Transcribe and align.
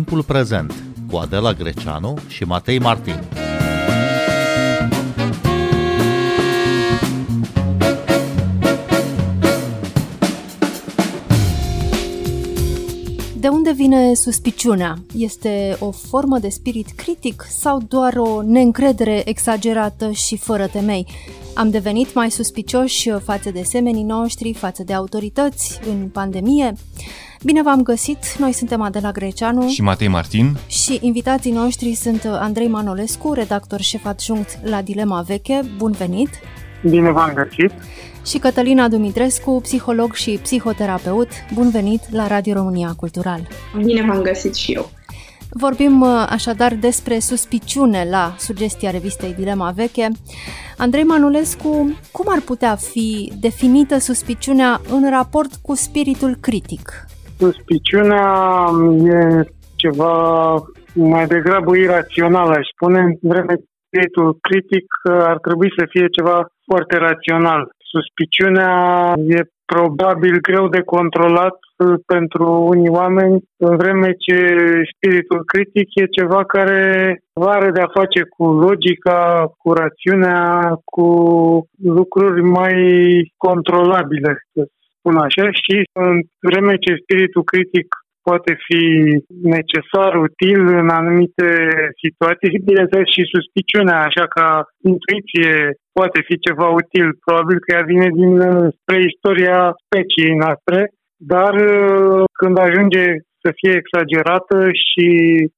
Timpul 0.00 0.22
prezent 0.22 0.74
cu 1.10 1.16
Adela 1.16 1.52
Greceanu 1.52 2.14
și 2.28 2.44
Matei 2.44 2.78
Martin. 2.78 3.14
De 13.36 13.48
unde 13.48 13.72
vine 13.72 14.14
suspiciunea? 14.14 14.98
Este 15.16 15.76
o 15.80 15.90
formă 15.90 16.38
de 16.38 16.48
spirit 16.48 16.90
critic 16.90 17.46
sau 17.48 17.80
doar 17.88 18.16
o 18.16 18.42
neîncredere 18.42 19.28
exagerată 19.28 20.10
și 20.10 20.36
fără 20.36 20.66
temei? 20.66 21.06
Am 21.54 21.70
devenit 21.70 22.14
mai 22.14 22.30
suspicioși 22.30 23.10
față 23.10 23.50
de 23.50 23.62
semenii 23.62 24.02
noștri, 24.04 24.52
față 24.52 24.82
de 24.82 24.92
autorități 24.92 25.80
în 25.88 26.08
pandemie? 26.08 26.72
Bine 27.44 27.62
v-am 27.62 27.82
găsit, 27.82 28.36
noi 28.38 28.52
suntem 28.52 28.80
Adela 28.80 29.12
Greceanu 29.12 29.68
și 29.68 29.82
Matei 29.82 30.08
Martin 30.08 30.56
și 30.66 30.98
invitații 31.00 31.52
noștri 31.52 31.94
sunt 31.94 32.24
Andrei 32.24 32.68
Manolescu, 32.68 33.32
redactor 33.32 33.80
șef 33.80 34.04
adjunct 34.04 34.58
la 34.62 34.82
Dilema 34.82 35.20
Veche. 35.26 35.60
Bun 35.76 35.92
venit! 35.92 36.28
Bine 36.88 37.10
v-am 37.10 37.32
găsit! 37.34 37.72
Și 38.26 38.38
Cătălina 38.38 38.88
Dumitrescu, 38.88 39.60
psiholog 39.62 40.14
și 40.14 40.38
psihoterapeut. 40.42 41.28
Bun 41.54 41.70
venit 41.70 42.00
la 42.10 42.26
Radio 42.26 42.52
România 42.52 42.92
Cultural! 42.96 43.48
Bine 43.84 44.04
v-am 44.06 44.22
găsit 44.22 44.54
și 44.54 44.72
eu! 44.72 44.90
Vorbim 45.50 46.00
uh, 46.00 46.26
așadar 46.28 46.74
despre 46.74 47.18
suspiciune 47.18 48.06
la 48.10 48.34
sugestia 48.38 48.90
revistei 48.90 49.34
Dilema 49.34 49.70
Veche. 49.70 50.08
Andrei 50.76 51.04
Manulescu, 51.04 51.96
cum 52.10 52.26
ar 52.28 52.40
putea 52.40 52.76
fi 52.76 53.32
definită 53.40 53.98
suspiciunea 53.98 54.80
în 54.90 55.10
raport 55.10 55.54
cu 55.62 55.74
spiritul 55.74 56.36
critic? 56.40 57.08
Suspiciunea 57.40 58.28
e 59.04 59.18
ceva 59.76 60.14
mai 60.94 61.26
degrabă 61.26 61.76
irațional, 61.76 62.48
aș 62.50 62.66
spune, 62.74 63.00
în 63.00 63.14
vreme 63.20 63.54
spiritul 63.86 64.38
critic 64.40 64.86
ar 65.32 65.38
trebui 65.46 65.70
să 65.78 65.84
fie 65.88 66.06
ceva 66.16 66.38
foarte 66.68 66.96
rațional. 66.96 67.60
Suspiciunea 67.92 68.74
e 69.16 69.40
probabil 69.64 70.40
greu 70.40 70.68
de 70.68 70.82
controlat 70.94 71.56
uh, 71.60 71.94
pentru 72.06 72.46
unii 72.72 72.88
oameni, 72.88 73.42
în 73.56 73.76
vreme 73.76 74.10
ce 74.12 74.36
spiritul 74.94 75.44
critic 75.44 75.88
e 75.94 76.16
ceva 76.18 76.44
care 76.44 76.82
are 77.32 77.70
de-a 77.70 77.90
face 77.98 78.20
cu 78.36 78.44
logica, 78.66 79.20
cu 79.56 79.72
rațiunea, 79.72 80.42
cu 80.84 81.06
lucruri 81.82 82.42
mai 82.42 82.74
controlabile, 83.36 84.32
să 84.52 84.62
spun 85.00 85.16
așa, 85.26 85.46
și 85.62 85.76
în 86.06 86.14
vreme 86.48 86.74
ce 86.84 87.02
spiritul 87.02 87.44
critic 87.52 87.88
poate 88.28 88.52
fi 88.66 88.82
necesar, 89.56 90.10
util 90.26 90.60
în 90.80 90.88
anumite 90.88 91.48
situații 92.02 92.48
și, 92.52 92.66
bineînțeles, 92.70 93.08
și 93.16 93.32
suspiciunea, 93.34 93.98
așa 94.08 94.26
ca 94.36 94.48
intuiție, 94.92 95.52
poate 95.98 96.18
fi 96.28 96.34
ceva 96.46 96.68
util. 96.80 97.08
Probabil 97.24 97.58
că 97.60 97.68
ea 97.72 97.84
vine 97.92 98.08
din 98.20 98.32
spre 98.78 98.98
istoria 99.10 99.60
speciei 99.84 100.34
noastre, 100.42 100.78
dar 101.32 101.54
uh, 101.54 102.24
când 102.40 102.56
ajunge 102.58 103.04
să 103.42 103.50
fie 103.58 103.72
exagerată 103.76 104.56
și 104.86 105.08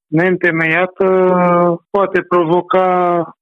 neîntemeiată, 0.07 1.07
poate 1.95 2.19
provoca 2.33 2.87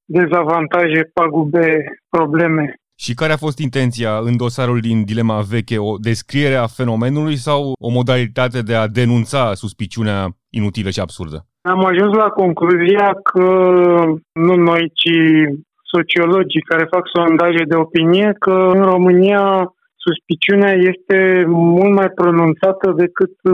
dezavantaje, 0.05 1.01
pagube, 1.13 1.67
probleme. 2.09 2.75
Și 3.03 3.13
care 3.13 3.33
a 3.33 3.43
fost 3.45 3.59
intenția 3.59 4.11
în 4.27 4.37
dosarul 4.37 4.79
din 4.79 4.97
Dilema 5.03 5.39
Veche? 5.51 5.77
O 5.77 5.91
descriere 6.09 6.55
a 6.55 6.67
fenomenului 6.79 7.35
sau 7.47 7.61
o 7.87 7.89
modalitate 7.89 8.59
de 8.69 8.75
a 8.75 8.87
denunța 8.87 9.53
suspiciunea 9.53 10.19
inutilă 10.59 10.89
și 10.89 10.99
absurdă? 10.99 11.37
Am 11.61 11.85
ajuns 11.85 12.13
la 12.15 12.29
concluzia 12.41 13.07
că 13.29 13.45
nu 14.47 14.55
noi, 14.55 14.83
ci 14.99 15.15
sociologii 15.93 16.67
care 16.71 16.93
fac 16.95 17.03
sondaje 17.13 17.63
de 17.71 17.75
opinie, 17.75 18.35
că 18.39 18.55
în 18.73 18.81
România 18.93 19.43
suspiciunea 20.05 20.73
este 20.91 21.43
mult 21.47 21.93
mai 21.93 22.09
pronunțată 22.09 22.93
decât 23.03 23.35
uh, 23.43 23.53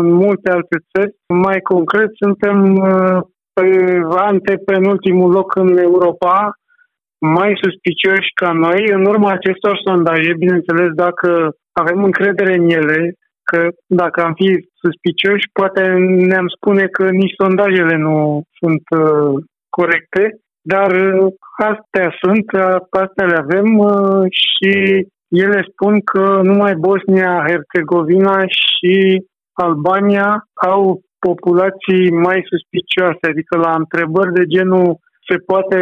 în 0.00 0.12
multe 0.12 0.50
alte 0.50 0.76
țări. 0.90 1.14
Mai 1.46 1.60
concret, 1.60 2.10
suntem 2.24 2.58
uh, 2.74 3.18
pe 3.52 3.68
antepenultimul 4.16 5.30
loc 5.30 5.56
în 5.56 5.78
Europa, 5.78 6.36
mai 7.18 7.52
suspicioși 7.62 8.28
ca 8.40 8.52
noi. 8.52 8.80
În 8.92 9.04
urma 9.06 9.30
acestor 9.32 9.80
sondaje, 9.84 10.32
bineînțeles, 10.38 10.90
dacă 10.94 11.50
avem 11.72 12.04
încredere 12.04 12.54
în 12.54 12.68
ele, 12.68 13.12
că 13.50 13.68
dacă 13.86 14.22
am 14.22 14.34
fi 14.34 14.50
suspicioși, 14.82 15.46
poate 15.52 15.82
ne-am 16.30 16.48
spune 16.56 16.86
că 16.86 17.04
nici 17.10 17.38
sondajele 17.42 17.96
nu 17.96 18.42
sunt 18.58 18.84
uh, 19.00 19.34
corecte, 19.68 20.24
dar 20.72 20.90
uh, 20.90 21.32
astea 21.70 22.08
sunt, 22.22 22.46
astea 23.02 23.26
le 23.26 23.38
avem 23.44 23.78
uh, 23.78 24.24
și 24.42 24.72
ele 25.28 25.60
spun 25.70 26.00
că 26.00 26.40
numai 26.42 26.74
Bosnia-Herzegovina 26.86 28.38
și 28.62 28.94
Albania 29.52 30.28
au 30.72 31.00
populații 31.18 32.10
mai 32.10 32.38
suspicioase, 32.50 33.24
adică 33.28 33.56
la 33.56 33.72
întrebări 33.82 34.32
de 34.32 34.44
genul 34.54 34.98
se 35.28 35.36
poate 35.50 35.80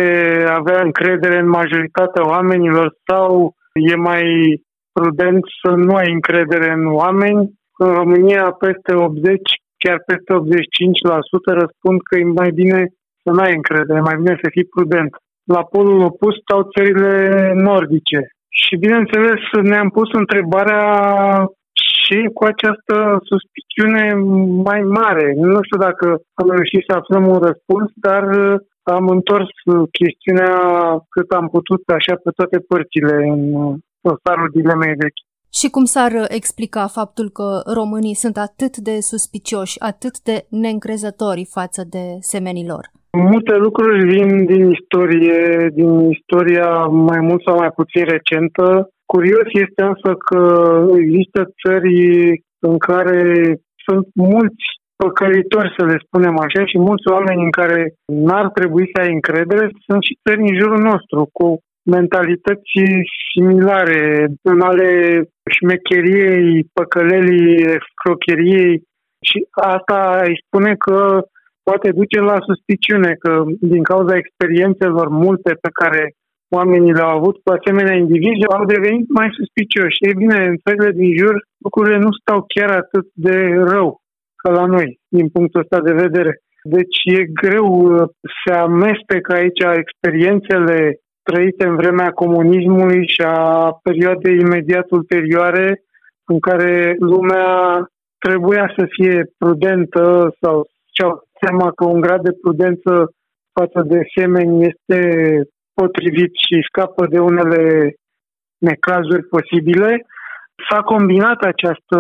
avea 0.49 0.81
încredere 0.83 1.39
în 1.39 1.49
majoritatea 1.49 2.27
oamenilor 2.35 2.97
sau 3.07 3.55
e 3.93 3.95
mai 3.95 4.25
prudent 4.93 5.43
să 5.63 5.71
nu 5.75 5.95
ai 5.95 6.11
încredere 6.13 6.73
în 6.73 6.87
oameni. 6.87 7.53
În 7.79 7.91
România 8.01 8.45
peste 8.65 8.95
80, 8.95 9.41
chiar 9.83 9.99
peste 10.07 10.31
85% 10.35 11.63
răspund 11.63 11.99
că 12.09 12.19
e 12.19 12.25
mai 12.43 12.51
bine 12.51 12.81
să 13.23 13.29
nu 13.35 13.41
ai 13.47 13.55
încredere, 13.55 14.01
mai 14.01 14.17
bine 14.21 14.35
să 14.43 14.49
fii 14.55 14.73
prudent. 14.75 15.11
La 15.55 15.63
polul 15.73 16.01
opus 16.01 16.35
stau 16.43 16.61
țările 16.75 17.15
nordice. 17.69 18.21
Și 18.63 18.77
bineînțeles 18.77 19.41
ne-am 19.63 19.89
pus 19.89 20.09
întrebarea 20.13 20.85
și 21.95 22.19
cu 22.37 22.43
această 22.53 22.97
suspiciune 23.31 24.05
mai 24.69 24.81
mare. 24.99 25.27
Nu 25.37 25.59
știu 25.63 25.79
dacă 25.89 26.07
am 26.41 26.49
reușit 26.57 26.83
să 26.89 26.93
aflăm 26.97 27.25
un 27.35 27.41
răspuns, 27.49 27.89
dar 27.95 28.25
am 28.85 29.09
întors 29.09 29.49
chestiunea 29.91 30.55
cât 31.09 31.31
am 31.31 31.49
putut 31.49 31.83
așa 31.99 32.15
pe 32.15 32.31
toate 32.37 32.59
părțile 32.59 33.17
în 33.33 33.41
dosarul 34.01 34.49
dilemei 34.53 34.95
vechi. 35.03 35.23
Și 35.59 35.69
cum 35.71 35.85
s-ar 35.85 36.13
explica 36.29 36.87
faptul 36.87 37.29
că 37.39 37.49
românii 37.79 38.15
sunt 38.15 38.37
atât 38.37 38.77
de 38.77 38.97
suspicioși, 39.01 39.81
atât 39.81 40.15
de 40.29 40.37
neîncrezători 40.49 41.45
față 41.57 41.83
de 41.95 42.05
semenilor? 42.21 42.83
Multe 43.13 43.55
lucruri 43.57 44.09
vin 44.15 44.45
din 44.45 44.71
istorie, 44.71 45.71
din 45.75 46.11
istoria 46.11 46.71
mai 46.85 47.21
mult 47.21 47.43
sau 47.43 47.57
mai 47.57 47.71
puțin 47.81 48.05
recentă. 48.05 48.89
Curios 49.07 49.49
este 49.65 49.83
însă 49.83 50.11
că 50.29 50.41
există 51.03 51.41
țări 51.63 51.99
în 52.59 52.79
care 52.79 53.23
sunt 53.85 54.07
mulți 54.15 54.67
păcălitori, 54.97 55.75
să 55.79 55.85
le 55.85 55.99
spunem 56.07 56.37
așa, 56.39 56.63
și 56.71 56.79
mulți 56.79 57.09
oameni 57.15 57.43
în 57.43 57.51
care 57.51 57.81
n-ar 58.07 58.47
trebui 58.59 58.91
să 58.93 59.01
ai 59.01 59.13
încredere, 59.13 59.71
sunt 59.87 60.03
și 60.03 60.19
țări 60.25 60.47
în 60.49 60.55
jurul 60.61 60.81
nostru, 60.91 61.29
cu 61.33 61.47
mentalități 61.97 62.73
similare, 63.33 64.03
în 64.43 64.61
ale 64.61 64.91
șmecheriei, 65.57 66.65
păcălelii, 66.73 67.57
crocheriei 68.01 68.83
și 69.29 69.39
asta 69.53 70.21
îi 70.25 70.41
spune 70.47 70.75
că 70.85 70.99
poate 71.63 71.91
duce 71.91 72.21
la 72.21 72.37
suspiciune 72.49 73.11
că 73.23 73.33
din 73.61 73.83
cauza 73.83 74.17
experiențelor 74.17 75.09
multe 75.09 75.51
pe 75.65 75.71
care 75.81 76.03
oamenii 76.57 76.93
le-au 76.93 77.13
avut 77.17 77.37
cu 77.43 77.53
asemenea 77.53 77.97
indivizi, 77.97 78.53
au 78.57 78.65
devenit 78.65 79.07
mai 79.19 79.29
suspicioși. 79.39 80.05
Ei 80.07 80.15
bine, 80.23 80.39
în 80.51 80.57
țările 80.65 80.91
din 81.01 81.17
jur, 81.21 81.35
lucrurile 81.65 81.99
nu 81.99 82.13
stau 82.21 82.45
chiar 82.55 82.71
atât 82.71 83.07
de 83.27 83.37
rău 83.73 83.89
ca 84.45 84.53
la 84.61 84.67
noi, 84.67 84.99
din 85.09 85.29
punctul 85.29 85.61
ăsta 85.61 85.81
de 85.81 85.93
vedere. 85.93 86.33
Deci 86.63 86.99
e 87.05 87.25
greu 87.43 87.69
să 88.41 88.53
amestecă 88.55 89.33
aici 89.33 89.63
experiențele 89.83 90.99
trăite 91.23 91.67
în 91.67 91.77
vremea 91.77 92.11
comunismului 92.11 93.09
și 93.09 93.23
a 93.27 93.71
perioadei 93.83 94.39
imediat 94.39 94.91
ulterioare 94.91 95.83
în 96.27 96.39
care 96.41 96.97
lumea 96.99 97.49
trebuia 98.19 98.73
să 98.77 98.85
fie 98.89 99.25
prudentă 99.39 100.35
sau 100.41 100.67
și-au 100.95 101.23
seama 101.41 101.71
că 101.71 101.85
un 101.85 102.01
grad 102.01 102.23
de 102.23 102.39
prudență 102.43 102.91
față 103.53 103.81
de 103.83 104.01
semeni 104.17 104.67
este 104.71 104.99
potrivit 105.75 106.33
și 106.45 106.67
scapă 106.69 107.07
de 107.07 107.19
unele 107.19 107.95
necazuri 108.59 109.29
posibile. 109.35 110.07
S-a 110.69 110.81
combinat 110.81 111.41
această 111.43 111.99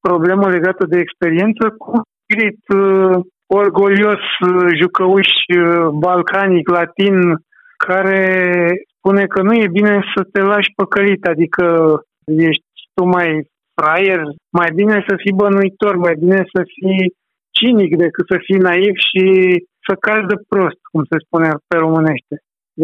problemă 0.00 0.48
legată 0.48 0.84
de 0.86 0.98
experiență 0.98 1.64
cu 1.78 2.00
spirit 2.22 2.60
uh, 2.74 3.16
orgolios, 3.46 4.22
uh, 4.46 4.68
jucăuș, 4.80 5.28
uh, 5.56 5.88
balcanic, 6.04 6.68
latin, 6.68 7.16
care 7.86 8.22
spune 8.96 9.24
că 9.26 9.42
nu 9.42 9.54
e 9.54 9.76
bine 9.78 10.00
să 10.14 10.22
te 10.32 10.40
lași 10.40 10.70
păcălit, 10.76 11.24
adică 11.24 11.64
ești 12.24 12.64
tu 12.94 13.04
mai 13.04 13.30
fraier, 13.74 14.20
mai 14.58 14.70
bine 14.74 15.04
să 15.08 15.14
fii 15.22 15.38
bănuitor, 15.42 15.96
mai 15.96 16.14
bine 16.18 16.42
să 16.54 16.62
fii 16.74 17.14
cinic 17.58 17.96
decât 17.96 18.26
să 18.32 18.36
fii 18.46 18.64
naiv 18.68 18.94
și 19.08 19.24
să 19.86 19.92
cazi 20.06 20.30
de 20.32 20.38
prost, 20.48 20.80
cum 20.90 21.02
se 21.10 21.16
spune 21.24 21.48
pe 21.68 21.76
românește. 21.76 22.34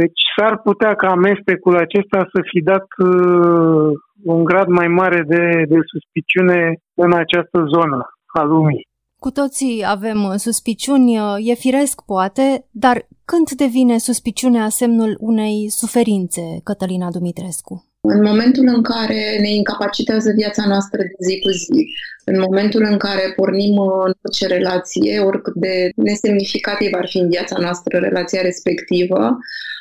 Deci 0.01 0.21
s-ar 0.37 0.55
putea 0.69 0.95
ca 0.95 1.09
amestecul 1.09 1.77
acesta 1.77 2.21
să 2.33 2.41
fi 2.51 2.59
dat 2.73 2.87
uh, 3.09 3.91
un 4.35 4.45
grad 4.45 4.69
mai 4.69 4.89
mare 4.89 5.25
de, 5.29 5.65
de 5.69 5.79
suspiciune 5.93 6.59
în 6.95 7.13
această 7.13 7.59
zonă 7.75 7.99
a 8.27 8.43
lumii. 8.43 8.89
Cu 9.19 9.31
toții 9.31 9.85
avem 9.87 10.25
uh, 10.25 10.35
suspiciuni, 10.37 11.19
uh, 11.19 11.37
e 11.51 11.55
firesc 11.55 12.01
poate, 12.05 12.67
dar 12.71 13.07
când 13.25 13.51
devine 13.51 13.99
suspiciunea 13.99 14.69
semnul 14.69 15.17
unei 15.21 15.67
suferințe, 15.69 16.61
Cătălina 16.65 17.11
Dumitrescu? 17.11 17.85
În 18.01 18.23
momentul 18.23 18.67
în 18.77 18.83
care 18.83 19.39
ne 19.41 19.51
incapacitează 19.61 20.31
viața 20.37 20.65
noastră 20.67 21.01
de 21.03 21.17
zi 21.27 21.41
cu 21.41 21.51
zi, 21.51 21.81
în 22.25 22.41
momentul 22.41 22.83
în 22.91 22.97
care 22.97 23.33
pornim 23.37 23.79
în 23.79 24.13
orice 24.25 24.47
relație, 24.47 25.21
oricât 25.21 25.55
de 25.55 25.91
nesemnificativ 25.97 26.91
ar 26.93 27.07
fi 27.09 27.19
în 27.19 27.29
viața 27.29 27.57
noastră 27.61 27.99
relația 27.99 28.41
respectivă, 28.41 29.37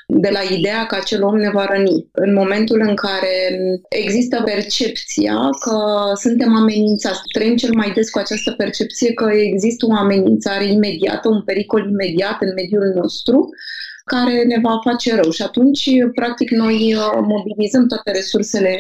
de 0.07 0.29
la 0.29 0.39
ideea 0.57 0.85
că 0.85 0.95
acel 0.95 1.23
om 1.23 1.37
ne 1.37 1.49
va 1.49 1.65
răni. 1.65 2.07
În 2.11 2.33
momentul 2.33 2.79
în 2.87 2.95
care 2.95 3.35
există 3.89 4.41
percepția 4.45 5.49
că 5.59 5.77
suntem 6.15 6.55
amenințați, 6.55 7.21
trăim 7.33 7.55
cel 7.55 7.73
mai 7.73 7.91
des 7.91 8.09
cu 8.09 8.19
această 8.19 8.51
percepție 8.51 9.13
că 9.13 9.29
există 9.31 9.85
o 9.85 9.95
amenințare 9.95 10.65
imediată, 10.65 11.29
un 11.29 11.43
pericol 11.43 11.89
imediat 11.89 12.37
în 12.39 12.53
mediul 12.55 12.91
nostru, 12.95 13.49
care 14.05 14.43
ne 14.43 14.59
va 14.61 14.79
face 14.83 15.15
rău. 15.15 15.31
Și 15.31 15.41
atunci, 15.41 15.89
practic, 16.15 16.49
noi 16.49 16.93
uh, 16.95 17.19
mobilizăm 17.21 17.87
toate 17.87 18.11
resursele 18.11 18.77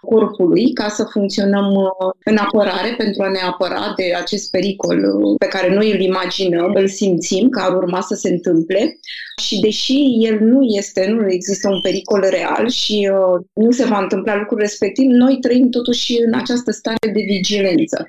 corpului 0.00 0.72
ca 0.72 0.88
să 0.88 1.04
funcționăm 1.04 1.74
uh, 1.74 2.12
în 2.24 2.36
apărare 2.36 2.94
pentru 2.96 3.22
a 3.22 3.30
ne 3.30 3.38
apăra 3.38 3.92
de 3.96 4.14
acest 4.14 4.50
pericol 4.50 4.98
uh, 4.98 5.34
pe 5.38 5.46
care 5.46 5.74
noi 5.74 5.92
îl 5.92 6.00
imaginăm, 6.00 6.72
îl 6.74 6.88
simțim 6.88 7.48
că 7.48 7.60
ar 7.60 7.76
urma 7.76 8.00
să 8.00 8.14
se 8.14 8.28
întâmple. 8.28 8.98
Și 9.42 9.60
deși 9.60 9.98
el 10.20 10.38
nu 10.40 10.62
este, 10.62 11.06
nu 11.08 11.30
există 11.30 11.68
un 11.68 11.80
pericol 11.80 12.26
real 12.30 12.68
și 12.68 13.10
uh, 13.12 13.44
nu 13.54 13.70
se 13.70 13.84
va 13.84 13.98
întâmpla 13.98 14.36
lucrul 14.36 14.58
respectiv, 14.58 15.06
noi 15.08 15.38
trăim 15.40 15.68
totuși 15.70 16.12
în 16.26 16.34
această 16.34 16.70
stare 16.70 17.12
de 17.12 17.22
vigilență 17.26 18.06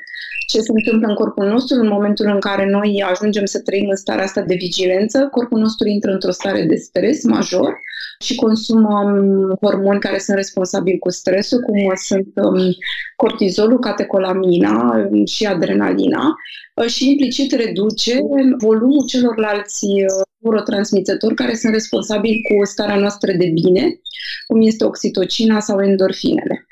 ce 0.48 0.60
se 0.60 0.72
întâmplă 0.76 1.08
în 1.08 1.16
corpul 1.16 1.48
nostru 1.48 1.80
în 1.80 1.88
momentul 1.88 2.26
în 2.26 2.40
care 2.40 2.70
noi 2.70 3.04
ajungem 3.12 3.46
să 3.46 3.60
trăim 3.60 3.90
în 3.90 3.96
starea 3.96 4.24
asta 4.24 4.42
de 4.42 4.56
vigilență, 4.56 5.28
corpul 5.32 5.60
nostru 5.60 5.88
intră 5.88 6.12
într-o 6.12 6.32
stare 6.32 6.64
de 6.64 6.76
stres 6.76 7.24
major 7.24 7.80
și 8.20 8.36
consumă 8.36 9.02
um, 9.04 9.58
hormoni 9.62 10.00
care 10.00 10.18
sunt 10.18 10.38
responsabili 10.38 11.00
cu 11.00 11.10
stresul, 11.10 11.60
cum 11.60 11.92
sunt 11.96 12.28
um, 12.36 12.76
cortizolul, 13.16 13.80
catecolamina 13.80 15.08
um, 15.12 15.26
și 15.26 15.46
adrenalina 15.46 16.36
uh, 16.76 16.86
și 16.86 17.10
implicit 17.10 17.52
reduce 17.52 18.20
volumul 18.58 19.06
celorlalți 19.08 19.86
uh, 19.86 20.26
neurotransmițători 20.40 21.36
care 21.36 21.54
sunt 21.54 21.74
responsabili 21.74 22.42
cu 22.42 22.66
starea 22.66 23.00
noastră 23.00 23.32
de 23.32 23.48
bine, 23.54 24.00
cum 24.48 24.62
este 24.62 24.86
oxitocina 24.86 25.60
sau 25.60 25.84
endorfinele. 25.84 26.67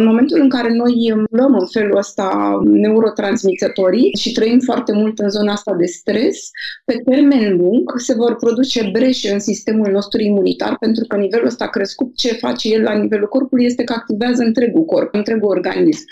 În 0.00 0.04
momentul 0.04 0.40
în 0.40 0.48
care 0.48 0.72
noi 0.72 1.26
luăm 1.30 1.54
în 1.54 1.66
felul 1.72 1.96
ăsta 1.96 2.58
neurotransmițătorii 2.64 4.10
și 4.18 4.32
trăim 4.32 4.58
foarte 4.58 4.92
mult 4.92 5.18
în 5.18 5.30
zona 5.30 5.52
asta 5.52 5.74
de 5.74 5.84
stres, 5.84 6.50
pe 6.84 7.02
termen 7.10 7.56
lung 7.56 7.92
se 7.96 8.14
vor 8.14 8.36
produce 8.36 8.88
breșe 8.92 9.32
în 9.32 9.40
sistemul 9.40 9.90
nostru 9.90 10.20
imunitar, 10.20 10.76
pentru 10.78 11.04
că 11.08 11.16
nivelul 11.16 11.46
ăsta 11.46 11.68
crescut, 11.68 12.16
ce 12.16 12.32
face 12.32 12.68
el 12.68 12.82
la 12.82 12.94
nivelul 12.94 13.28
corpului 13.28 13.64
este 13.64 13.84
că 13.84 13.92
activează 13.92 14.42
întregul 14.42 14.84
corp, 14.84 15.14
întregul 15.14 15.48
organism. 15.48 16.04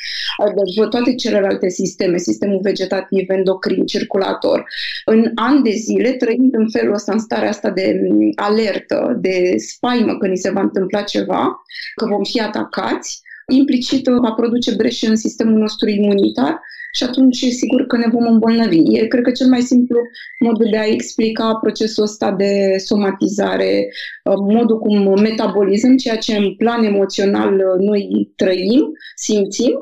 Deci 0.55 0.89
toate 0.91 1.15
celelalte 1.15 1.69
sisteme, 1.69 2.17
sistemul 2.17 2.61
vegetativ, 2.63 3.31
endocrin, 3.31 3.87
circulator. 3.87 4.65
În 5.05 5.31
ani 5.35 5.63
de 5.63 5.71
zile, 5.71 6.13
trăind 6.13 6.55
în 6.55 6.71
felul 6.71 6.95
ăsta, 6.95 7.13
în 7.13 7.19
starea 7.19 7.49
asta 7.49 7.71
de 7.71 8.01
alertă, 8.35 9.19
de 9.21 9.55
spaimă 9.57 10.17
că 10.19 10.27
ni 10.27 10.37
se 10.37 10.51
va 10.51 10.61
întâmpla 10.61 11.03
ceva, 11.03 11.63
că 11.95 12.07
vom 12.07 12.23
fi 12.25 12.41
atacați, 12.41 13.23
implicit 13.55 14.07
va 14.07 14.31
produce 14.31 14.75
breșe 14.75 15.07
în 15.09 15.17
sistemul 15.17 15.59
nostru 15.59 15.89
imunitar 15.89 16.61
și 16.95 17.03
atunci 17.05 17.41
e 17.41 17.49
sigur 17.49 17.87
că 17.87 17.97
ne 17.97 18.09
vom 18.13 18.27
îmbolnăvi. 18.27 18.97
E, 18.97 19.07
cred 19.07 19.23
că, 19.23 19.31
cel 19.31 19.49
mai 19.49 19.61
simplu 19.61 19.99
mod 20.39 20.71
de 20.71 20.79
a 20.79 20.87
explica 20.87 21.55
procesul 21.55 22.03
ăsta 22.03 22.33
de 22.33 22.75
somatizare, 22.79 23.87
uh, 24.25 24.35
modul 24.37 24.79
cum 24.79 25.21
metabolizăm 25.21 25.97
ceea 25.97 26.17
ce 26.17 26.37
în 26.37 26.55
plan 26.55 26.85
emoțional 26.85 27.55
uh, 27.55 27.79
noi 27.79 28.33
trăim, 28.37 28.83
simțim, 29.17 29.73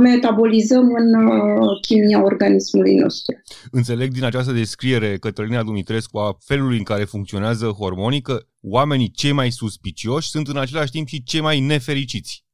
metabolizăm 0.00 0.84
în 0.98 1.14
uh, 1.14 1.80
chimia 1.80 2.24
organismului 2.24 2.94
nostru. 2.94 3.42
Înțeleg 3.70 4.12
din 4.12 4.24
această 4.24 4.52
descriere, 4.52 5.16
Cătălina 5.16 5.62
Dumitrescu, 5.62 6.18
a 6.18 6.36
felului 6.44 6.76
în 6.76 6.82
care 6.84 7.04
funcționează 7.04 7.66
hormonii, 7.66 8.20
că 8.20 8.38
oamenii 8.62 9.10
cei 9.10 9.32
mai 9.32 9.50
suspicioși 9.50 10.28
sunt 10.28 10.48
în 10.48 10.56
același 10.56 10.90
timp 10.90 11.06
și 11.06 11.22
cei 11.22 11.40
mai 11.40 11.60
nefericiți. 11.60 12.45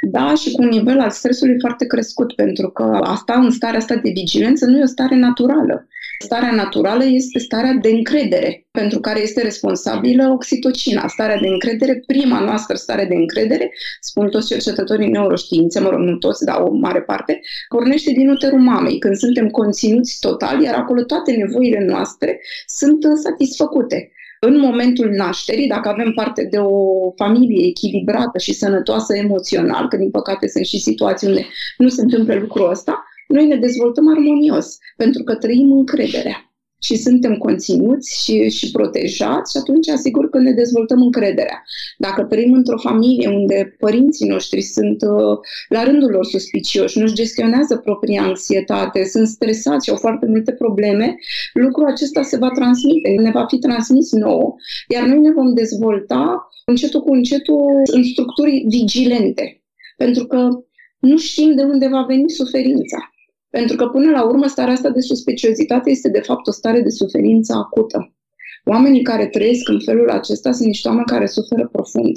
Da, 0.00 0.34
și 0.34 0.50
cu 0.50 0.62
un 0.62 0.68
nivel 0.68 1.00
al 1.00 1.10
stresului 1.10 1.56
foarte 1.60 1.86
crescut, 1.86 2.34
pentru 2.34 2.70
că 2.70 2.82
asta, 3.02 3.34
în 3.34 3.50
starea 3.50 3.78
asta 3.78 3.94
de 3.94 4.10
vigilență, 4.10 4.66
nu 4.66 4.78
e 4.78 4.82
o 4.82 4.86
stare 4.86 5.16
naturală. 5.16 5.86
Starea 6.18 6.50
naturală 6.50 7.04
este 7.04 7.38
starea 7.38 7.72
de 7.72 7.88
încredere, 7.88 8.66
pentru 8.70 9.00
care 9.00 9.20
este 9.20 9.42
responsabilă 9.42 10.28
oxitocina. 10.28 11.08
Starea 11.08 11.38
de 11.38 11.46
încredere, 11.46 12.02
prima 12.06 12.40
noastră 12.40 12.76
stare 12.76 13.04
de 13.04 13.14
încredere, 13.14 13.72
spun 14.00 14.28
toți 14.28 14.46
cercetătorii 14.46 15.08
neuroștiințe, 15.08 15.80
mă 15.80 15.88
rog, 15.88 15.98
nu 15.98 16.16
toți, 16.16 16.44
dar 16.44 16.60
o 16.60 16.72
mare 16.72 17.02
parte, 17.02 17.40
pornește 17.68 18.10
din 18.10 18.28
uterul 18.28 18.60
mamei, 18.60 18.98
când 18.98 19.16
suntem 19.16 19.48
conținuți 19.48 20.16
total, 20.20 20.62
iar 20.62 20.74
acolo 20.74 21.02
toate 21.02 21.32
nevoile 21.32 21.84
noastre 21.84 22.40
sunt 22.66 23.04
satisfăcute 23.22 24.12
în 24.46 24.58
momentul 24.60 25.10
nașterii, 25.10 25.68
dacă 25.68 25.88
avem 25.88 26.12
parte 26.12 26.48
de 26.50 26.58
o 26.58 27.10
familie 27.16 27.66
echilibrată 27.66 28.38
și 28.38 28.52
sănătoasă 28.52 29.16
emoțional, 29.16 29.88
că 29.88 29.96
din 29.96 30.10
păcate 30.10 30.48
sunt 30.48 30.64
și 30.64 30.78
situații 30.78 31.28
unde 31.28 31.46
nu 31.76 31.88
se 31.88 32.02
întâmplă 32.02 32.34
lucrul 32.34 32.70
ăsta, 32.70 33.04
noi 33.28 33.46
ne 33.46 33.56
dezvoltăm 33.56 34.08
armonios, 34.08 34.78
pentru 34.96 35.22
că 35.22 35.34
trăim 35.34 35.72
încrederea 35.72 36.49
și 36.82 36.96
suntem 36.96 37.36
conținuți 37.36 38.22
și, 38.22 38.50
și 38.50 38.70
protejați 38.70 39.50
și 39.52 39.58
atunci 39.60 39.88
asigur 39.88 40.28
că 40.30 40.38
ne 40.38 40.52
dezvoltăm 40.52 41.02
încrederea. 41.02 41.62
Dacă 41.98 42.22
trăim 42.22 42.52
într-o 42.52 42.78
familie 42.78 43.28
unde 43.28 43.74
părinții 43.78 44.28
noștri 44.28 44.62
sunt 44.62 45.02
uh, 45.02 45.38
la 45.68 45.84
rândul 45.84 46.10
lor 46.10 46.24
suspicioși, 46.24 46.98
nu-și 46.98 47.14
gestionează 47.14 47.76
propria 47.76 48.22
anxietate, 48.22 49.04
sunt 49.04 49.26
stresați 49.28 49.84
și 49.84 49.90
au 49.90 49.96
foarte 49.96 50.26
multe 50.26 50.52
probleme, 50.52 51.14
lucrul 51.52 51.86
acesta 51.86 52.22
se 52.22 52.36
va 52.36 52.50
transmite, 52.50 53.10
ne 53.10 53.30
va 53.30 53.46
fi 53.48 53.58
transmis 53.58 54.12
nouă, 54.12 54.54
iar 54.88 55.06
noi 55.06 55.18
ne 55.18 55.32
vom 55.32 55.54
dezvolta 55.54 56.48
încetul 56.64 57.00
cu 57.00 57.12
încetul 57.12 57.82
în 57.92 58.04
structuri 58.04 58.64
vigilente, 58.68 59.62
pentru 59.96 60.26
că 60.26 60.48
nu 60.98 61.18
știm 61.18 61.54
de 61.54 61.62
unde 61.62 61.88
va 61.88 62.02
veni 62.02 62.30
suferința. 62.30 63.09
Pentru 63.50 63.76
că, 63.76 63.86
până 63.86 64.10
la 64.10 64.24
urmă, 64.24 64.46
starea 64.46 64.72
asta 64.72 64.90
de 64.90 65.00
suspiciozitate 65.00 65.90
este, 65.90 66.08
de 66.08 66.20
fapt, 66.20 66.46
o 66.46 66.50
stare 66.50 66.80
de 66.80 66.88
suferință 66.88 67.52
acută. 67.52 68.14
Oamenii 68.64 69.02
care 69.02 69.26
trăiesc 69.26 69.68
în 69.68 69.80
felul 69.84 70.10
acesta 70.10 70.52
sunt 70.52 70.66
niște 70.66 70.88
oameni 70.88 71.06
care 71.06 71.26
suferă 71.26 71.68
profund. 71.72 72.16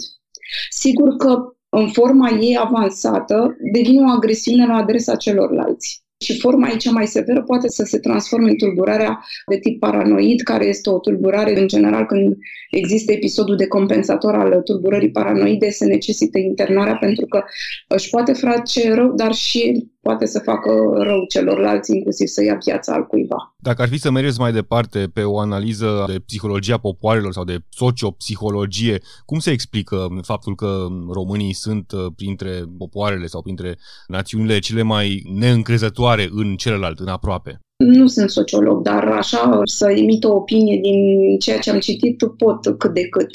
Sigur 0.70 1.16
că, 1.16 1.38
în 1.70 1.88
forma 1.88 2.30
ei 2.30 2.58
avansată, 2.60 3.58
devine 3.74 4.02
o 4.02 4.10
agresiune 4.10 4.66
la 4.66 4.74
adresa 4.74 5.16
celorlalți. 5.16 6.04
Și 6.24 6.40
forma 6.40 6.68
aici 6.68 6.92
mai 6.92 7.08
severă 7.08 7.44
poate 7.44 7.70
să 7.70 7.84
se 7.84 8.00
transforme 8.00 8.50
în 8.50 8.58
tulburarea 8.58 9.26
de 9.48 9.58
tip 9.58 9.80
paranoid, 9.80 10.42
care 10.42 10.66
este 10.66 10.90
o 10.90 11.00
tulburare, 11.00 11.60
în 11.60 11.68
general, 11.68 12.06
când 12.06 12.38
există 12.70 13.12
episodul 13.12 13.56
de 13.56 13.68
compensator 13.68 14.36
al 14.36 14.62
tulburării 14.62 15.12
paranoide, 15.12 15.70
se 15.70 15.86
necesită 15.86 16.38
internarea 16.38 16.96
pentru 16.96 17.26
că 17.26 17.44
își 17.88 18.10
poate 18.10 18.34
face 18.34 18.94
rău, 18.94 19.14
dar 19.16 19.34
și 19.34 19.92
poate 20.04 20.26
să 20.26 20.40
facă 20.40 20.70
rău 20.94 21.26
celorlalți, 21.30 21.96
inclusiv 21.96 22.28
să 22.28 22.44
ia 22.44 22.58
viața 22.66 22.94
al 22.94 23.06
cuiva. 23.06 23.56
Dacă 23.58 23.82
ar 23.82 23.88
fi 23.88 24.00
să 24.00 24.12
mergeți 24.12 24.40
mai 24.40 24.52
departe 24.52 25.10
pe 25.14 25.24
o 25.24 25.40
analiză 25.40 26.04
de 26.08 26.20
psihologia 26.20 26.78
popoarelor 26.78 27.32
sau 27.34 27.44
de 27.44 27.58
sociopsihologie, 27.70 29.02
cum 29.26 29.40
se 29.40 29.52
explică 29.52 30.08
faptul 30.22 30.56
că 30.56 30.88
românii 31.10 31.54
sunt 31.54 31.92
uh, 31.92 32.06
printre 32.16 32.64
popoarele 32.78 33.26
sau 33.26 33.42
printre 33.42 33.78
națiunile 34.08 34.60
cele 34.60 34.82
mai 34.82 35.24
neîncrezătoare 35.34 36.28
în 36.32 36.56
celălalt, 36.56 37.00
în 37.00 37.08
aproape? 37.08 37.60
Nu 37.86 38.08
sunt 38.08 38.30
sociolog, 38.30 38.82
dar 38.82 39.04
așa 39.04 39.62
să 39.64 39.92
emit 39.92 40.24
o 40.24 40.36
opinie 40.36 40.80
din 40.82 41.00
ceea 41.40 41.60
ce 41.60 41.70
am 41.70 41.80
citit 41.80 42.24
pot 42.38 42.78
cât 42.78 42.94
de 42.94 43.08
cât. 43.08 43.30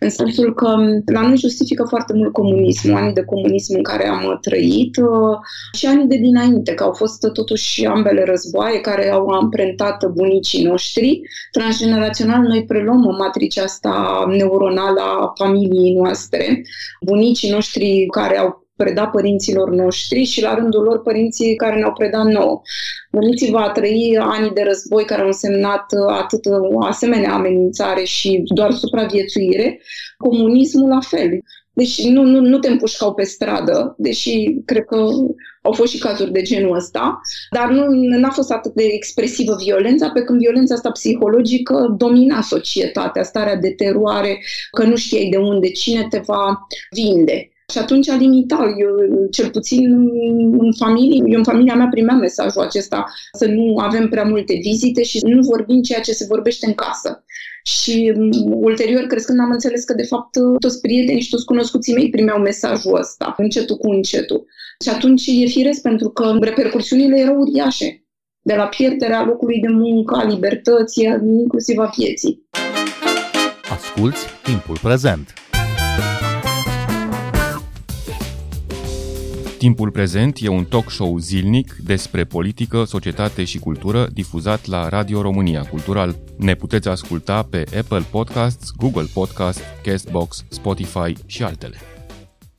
În 0.00 0.10
sensul 0.10 0.54
că 0.54 0.66
la 1.12 1.20
noi 1.20 1.36
justifică 1.36 1.84
foarte 1.88 2.12
mult 2.12 2.32
comunismul, 2.32 2.96
anii 2.96 3.12
de 3.12 3.24
comunism 3.24 3.74
în 3.76 3.82
care 3.82 4.08
am 4.08 4.38
trăit 4.40 4.96
și 5.72 5.86
anii 5.86 6.06
de 6.06 6.16
dinainte, 6.16 6.74
că 6.74 6.82
au 6.82 6.92
fost 6.92 7.32
totuși 7.32 7.84
ambele 7.84 8.24
războaie 8.24 8.80
care 8.80 9.10
au 9.10 9.26
amprentat 9.26 10.06
bunicii 10.06 10.64
noștri. 10.64 11.20
Transgenerațional 11.52 12.40
noi 12.40 12.64
preluăm 12.64 13.16
matricea 13.18 13.62
asta 13.62 14.24
neuronală 14.28 15.00
a 15.00 15.32
familiei 15.36 15.94
noastre. 15.94 16.62
Bunicii 17.00 17.50
noștri 17.50 18.06
care 18.10 18.38
au 18.38 18.67
predat 18.82 19.10
părinților 19.10 19.70
noștri 19.70 20.24
și 20.24 20.42
la 20.42 20.54
rândul 20.54 20.82
lor 20.82 21.02
părinții 21.02 21.56
care 21.56 21.78
ne-au 21.78 21.92
predat 21.92 22.24
nouă. 22.24 22.60
Gândiți-vă 23.10 23.58
a 23.58 23.70
trăi 23.70 24.18
anii 24.20 24.50
de 24.50 24.62
război 24.62 25.04
care 25.04 25.20
au 25.20 25.26
însemnat 25.26 25.84
atât 26.08 26.46
o 26.72 26.84
asemenea 26.84 27.32
amenințare 27.34 28.04
și 28.04 28.42
doar 28.54 28.72
supraviețuire, 28.72 29.80
comunismul 30.16 30.88
la 30.88 31.00
fel. 31.00 31.30
Deci 31.72 32.04
nu, 32.04 32.22
nu, 32.22 32.40
nu 32.40 32.58
te 32.58 32.68
împușcau 32.68 33.14
pe 33.14 33.24
stradă, 33.24 33.94
deși 33.98 34.56
cred 34.64 34.84
că 34.84 34.96
au 35.62 35.72
fost 35.72 35.92
și 35.92 35.98
cazuri 35.98 36.32
de 36.32 36.42
genul 36.42 36.76
ăsta, 36.76 37.20
dar 37.50 37.70
nu 37.70 38.26
a 38.26 38.30
fost 38.30 38.52
atât 38.52 38.72
de 38.72 38.82
expresivă 38.84 39.56
violența, 39.64 40.10
pe 40.10 40.20
când 40.20 40.38
violența 40.38 40.74
asta 40.74 40.90
psihologică 40.90 41.94
domina 41.98 42.40
societatea, 42.40 43.22
starea 43.22 43.56
de 43.56 43.70
teroare, 43.70 44.38
că 44.70 44.82
nu 44.84 44.96
știai 44.96 45.28
de 45.30 45.36
unde, 45.36 45.70
cine 45.70 46.06
te 46.10 46.22
va 46.26 46.66
vinde. 46.90 47.50
Și 47.72 47.78
atunci 47.78 48.08
a 48.08 48.16
limitat, 48.16 48.66
eu, 48.78 49.26
cel 49.30 49.50
puțin 49.50 49.92
în 50.58 50.72
familie, 50.72 51.22
eu 51.26 51.38
în 51.38 51.44
familia 51.44 51.74
mea 51.74 51.88
primeam 51.90 52.18
mesajul 52.18 52.62
acesta 52.62 53.04
să 53.32 53.46
nu 53.46 53.78
avem 53.78 54.08
prea 54.08 54.22
multe 54.24 54.58
vizite 54.62 55.02
și 55.02 55.18
nu 55.24 55.42
vorbim 55.42 55.82
ceea 55.82 56.00
ce 56.00 56.12
se 56.12 56.26
vorbește 56.28 56.66
în 56.66 56.74
casă. 56.74 57.24
Și 57.62 58.12
mm, 58.16 58.30
ulterior, 58.62 59.02
crescând, 59.02 59.40
am 59.40 59.50
înțeles 59.50 59.84
că, 59.84 59.94
de 59.94 60.02
fapt, 60.02 60.38
toți 60.58 60.80
prietenii 60.80 61.22
și 61.22 61.30
toți 61.30 61.44
cunoscuții 61.44 61.94
mei 61.94 62.10
primeau 62.10 62.38
mesajul 62.38 62.98
ăsta, 62.98 63.34
încetul 63.36 63.76
cu 63.76 63.90
încetul. 63.90 64.46
Și 64.84 64.88
atunci 64.88 65.26
e 65.26 65.46
firesc, 65.46 65.82
pentru 65.82 66.08
că 66.08 66.36
repercursiunile 66.40 67.18
erau 67.18 67.36
uriașe, 67.36 68.04
de 68.42 68.54
la 68.54 68.66
pierderea 68.66 69.24
locului 69.24 69.60
de 69.60 69.68
muncă, 69.68 70.14
a 70.14 70.24
libertății, 70.24 71.04
inclusiv 71.40 71.78
a 71.78 71.90
vieții. 71.96 72.48
Asculți 73.70 74.26
timpul 74.42 74.78
prezent! 74.82 75.47
Timpul 79.58 79.90
prezent 79.90 80.38
e 80.40 80.48
un 80.48 80.64
talk 80.64 80.90
show 80.90 81.18
zilnic 81.18 81.76
despre 81.84 82.24
politică, 82.24 82.84
societate 82.84 83.44
și 83.44 83.58
cultură 83.58 84.08
difuzat 84.12 84.66
la 84.66 84.88
Radio 84.88 85.22
România 85.22 85.64
Cultural. 85.64 86.16
Ne 86.36 86.54
puteți 86.54 86.88
asculta 86.88 87.42
pe 87.42 87.64
Apple 87.78 88.04
Podcasts, 88.10 88.70
Google 88.76 89.06
Podcasts, 89.14 89.62
Castbox, 89.82 90.44
Spotify 90.48 91.12
și 91.26 91.42
altele. 91.42 91.76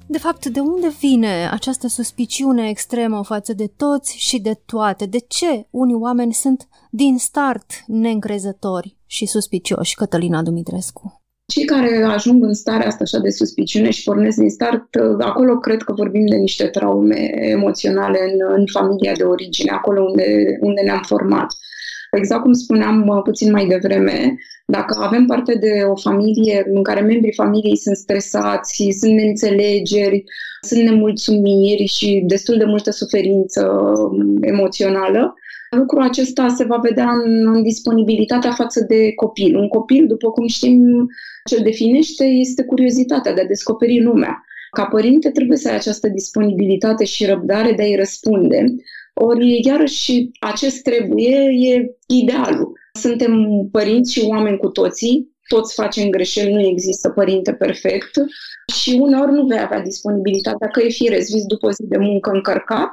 De 0.07 0.17
fapt, 0.17 0.45
de 0.45 0.59
unde 0.59 0.87
vine 0.99 1.49
această 1.51 1.87
suspiciune 1.87 2.69
extremă 2.69 3.23
față 3.23 3.53
de 3.53 3.67
toți 3.67 4.17
și 4.17 4.39
de 4.39 4.53
toate? 4.65 5.05
De 5.05 5.19
ce 5.19 5.67
unii 5.69 5.95
oameni 5.95 6.33
sunt 6.33 6.67
din 6.91 7.17
start 7.17 7.83
neîncrezători 7.87 8.97
și 9.05 9.25
suspicioși, 9.25 9.95
Cătălina 9.95 10.41
Dumitrescu? 10.41 11.18
Cei 11.49 11.65
care 11.65 12.03
ajung 12.03 12.43
în 12.43 12.53
starea 12.53 12.87
asta 12.87 13.03
așa 13.03 13.19
de 13.19 13.29
suspiciune 13.29 13.89
și 13.89 14.03
pornesc 14.03 14.37
din 14.37 14.49
start, 14.49 14.83
acolo 15.19 15.57
cred 15.57 15.81
că 15.81 15.93
vorbim 15.93 16.25
de 16.25 16.35
niște 16.35 16.67
traume 16.67 17.31
emoționale 17.33 18.19
în, 18.31 18.55
în 18.57 18.65
familia 18.71 19.13
de 19.13 19.23
origine, 19.23 19.71
acolo 19.71 20.03
unde, 20.03 20.57
unde 20.59 20.81
ne-am 20.81 21.01
format. 21.05 21.47
Exact 22.11 22.41
cum 22.41 22.53
spuneam 22.53 23.07
uh, 23.07 23.21
puțin 23.23 23.51
mai 23.51 23.65
devreme, 23.65 24.35
dacă 24.65 24.97
avem 25.01 25.25
parte 25.25 25.57
de 25.59 25.81
o 25.91 25.95
familie 25.95 26.65
în 26.73 26.83
care 26.83 27.01
membrii 27.01 27.33
familiei 27.33 27.77
sunt 27.77 27.97
stresați, 27.97 28.95
sunt 28.99 29.13
neînțelegeri, 29.13 30.23
sunt 30.61 30.81
nemulțumiri 30.81 31.85
și 31.85 32.23
destul 32.27 32.57
de 32.57 32.65
multă 32.65 32.91
suferință 32.91 33.61
um, 34.11 34.37
emoțională, 34.41 35.33
lucrul 35.69 36.01
acesta 36.01 36.47
se 36.47 36.63
va 36.63 36.77
vedea 36.77 37.09
în, 37.25 37.47
în 37.47 37.63
disponibilitatea 37.63 38.51
față 38.51 38.85
de 38.87 39.13
copil. 39.13 39.55
Un 39.55 39.67
copil, 39.67 40.07
după 40.07 40.29
cum 40.31 40.47
știm, 40.47 41.07
ce 41.49 41.57
îl 41.57 41.63
definește 41.63 42.23
este 42.23 42.63
curiozitatea 42.63 43.33
de 43.33 43.41
a 43.41 43.45
descoperi 43.45 44.01
lumea. 44.01 44.43
Ca 44.71 44.85
părinte 44.85 45.29
trebuie 45.29 45.57
să 45.57 45.69
ai 45.69 45.75
această 45.75 46.07
disponibilitate 46.07 47.05
și 47.05 47.25
răbdare 47.25 47.71
de 47.71 47.81
a-i 47.81 47.95
răspunde. 47.95 48.63
Ori, 49.13 49.59
iarăși, 49.63 50.29
acest 50.39 50.81
trebuie 50.81 51.37
e 51.51 51.95
idealul. 52.21 52.73
Suntem 52.99 53.33
părinți 53.71 54.13
și 54.13 54.25
oameni 54.25 54.57
cu 54.57 54.67
toții, 54.67 55.37
toți 55.47 55.73
facem 55.73 56.09
greșeli, 56.09 56.53
nu 56.53 56.61
există 56.61 57.09
părinte 57.09 57.53
perfect 57.53 58.11
și 58.73 58.97
uneori 58.99 59.31
nu 59.31 59.45
vei 59.45 59.59
avea 59.59 59.81
disponibilitatea, 59.81 60.67
că 60.67 60.81
e 60.81 60.89
firesc, 60.89 61.31
vis 61.31 61.45
după 61.45 61.67
o 61.67 61.71
zi 61.71 61.87
de 61.87 61.97
muncă 61.97 62.31
încărcat, 62.33 62.91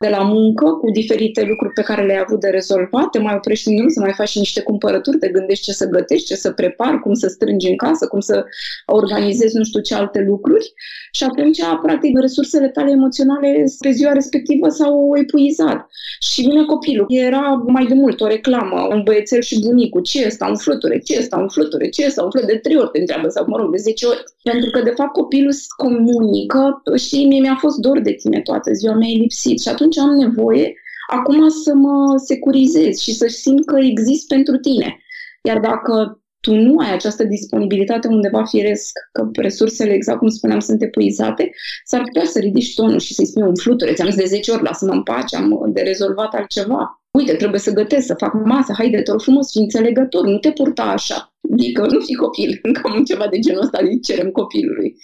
de 0.00 0.08
la 0.08 0.22
muncă 0.22 0.64
cu 0.64 0.90
diferite 0.90 1.42
lucruri 1.42 1.72
pe 1.72 1.82
care 1.82 2.04
le-ai 2.06 2.24
avut 2.26 2.40
de 2.40 2.48
rezolvat, 2.48 3.10
te 3.10 3.18
mai 3.18 3.34
oprești 3.36 3.68
în 3.68 3.90
să 3.90 4.00
mai 4.00 4.12
faci 4.12 4.38
niște 4.38 4.62
cumpărături, 4.62 5.18
te 5.18 5.28
gândești 5.28 5.64
ce 5.64 5.72
să 5.72 5.88
gătești, 5.88 6.26
ce 6.26 6.34
să 6.34 6.50
prepari, 6.50 7.00
cum 7.00 7.14
să 7.14 7.26
strângi 7.28 7.68
în 7.68 7.76
casă, 7.76 8.06
cum 8.06 8.20
să 8.20 8.44
organizezi 8.86 9.56
nu 9.56 9.64
știu 9.64 9.80
ce 9.80 9.94
alte 9.94 10.20
lucruri. 10.20 10.72
Și 11.12 11.24
atunci, 11.24 11.58
practic, 11.82 12.18
resursele 12.18 12.68
tale 12.68 12.90
emoționale 12.90 13.64
pe 13.80 13.90
ziua 13.90 14.12
respectivă 14.12 14.68
s-au 14.68 15.12
epuizat. 15.14 15.88
Și 16.20 16.40
vine 16.40 16.64
copilul. 16.64 17.06
Era 17.08 17.64
mai 17.66 17.86
de 17.86 17.94
mult 17.94 18.20
o 18.20 18.26
reclamă, 18.26 18.88
un 18.90 19.02
băiețel 19.02 19.40
și 19.40 19.60
bunicul, 19.60 20.02
ce 20.02 20.22
e 20.22 20.26
asta, 20.26 20.46
un 20.46 20.56
fluture, 20.56 20.98
ce 20.98 21.14
e 21.14 21.18
asta, 21.18 21.36
un 21.38 21.48
fluture, 21.48 21.88
ce 21.88 22.02
e 22.02 22.06
asta, 22.06 22.22
un 22.22 22.30
fluture, 22.30 22.52
de 22.52 22.58
trei 22.58 22.76
ori 22.76 22.90
te 22.92 22.98
întreabă, 22.98 23.28
sau 23.28 23.44
mă 23.46 23.56
rog, 23.56 23.70
de 23.70 23.76
zece 23.76 24.06
ori. 24.06 24.22
Pentru 24.42 24.70
că, 24.70 24.80
de 24.82 24.92
fapt, 24.96 25.12
copilul 25.12 25.52
comunică, 25.76 26.82
știi, 26.96 27.26
mie 27.26 27.40
mi-a 27.40 27.56
fost 27.60 27.76
dor 27.76 28.00
de 28.00 28.12
tine 28.12 28.40
toată 28.40 28.72
ziua, 28.72 28.94
mi-ai 28.94 29.16
lipsit. 29.16 29.60
Și 29.60 29.68
atunci 29.68 29.85
am 29.94 30.10
nevoie 30.10 30.74
acum 31.06 31.48
să 31.48 31.74
mă 31.74 32.22
securizez 32.24 32.98
și 32.98 33.14
să 33.14 33.26
simt 33.26 33.66
că 33.66 33.78
exist 33.78 34.26
pentru 34.26 34.56
tine. 34.56 35.00
Iar 35.42 35.60
dacă 35.60 36.20
tu 36.40 36.54
nu 36.54 36.78
ai 36.78 36.92
această 36.92 37.24
disponibilitate 37.24 38.08
undeva 38.08 38.44
firesc, 38.44 38.92
că 39.12 39.28
resursele, 39.32 39.92
exact 39.92 40.18
cum 40.18 40.28
spuneam, 40.28 40.58
sunt 40.58 40.82
epuizate, 40.82 41.50
s-ar 41.84 42.02
putea 42.02 42.24
să 42.24 42.38
ridici 42.38 42.74
tonul 42.74 42.98
și 42.98 43.14
să-i 43.14 43.26
spui 43.26 43.42
un 43.42 43.54
flutureț, 43.54 43.94
ți-am 43.94 44.10
zis 44.10 44.18
de 44.18 44.24
10 44.24 44.50
ori, 44.50 44.62
lasă-mă 44.62 44.92
în 44.92 45.02
pace, 45.02 45.36
am 45.36 45.70
de 45.72 45.80
rezolvat 45.80 46.34
altceva. 46.34 47.02
Uite, 47.10 47.34
trebuie 47.34 47.60
să 47.60 47.72
gătesc, 47.72 48.06
să 48.06 48.14
fac 48.14 48.32
masă, 48.44 48.72
haide, 48.78 49.02
te 49.02 49.10
rog 49.10 49.20
frumos, 49.20 49.50
fi 49.50 49.58
înțelegător, 49.58 50.26
nu 50.26 50.38
te 50.38 50.50
purta 50.50 50.82
așa. 50.82 51.34
Adică 51.52 51.86
nu 51.86 52.00
fi 52.00 52.14
copil, 52.14 52.60
cam 52.82 53.04
ceva 53.04 53.26
de 53.28 53.38
genul 53.38 53.62
ăsta 53.62 53.78
îi 53.82 54.00
cerem 54.00 54.30
copilului. 54.30 54.96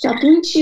Și 0.00 0.06
atunci, 0.06 0.54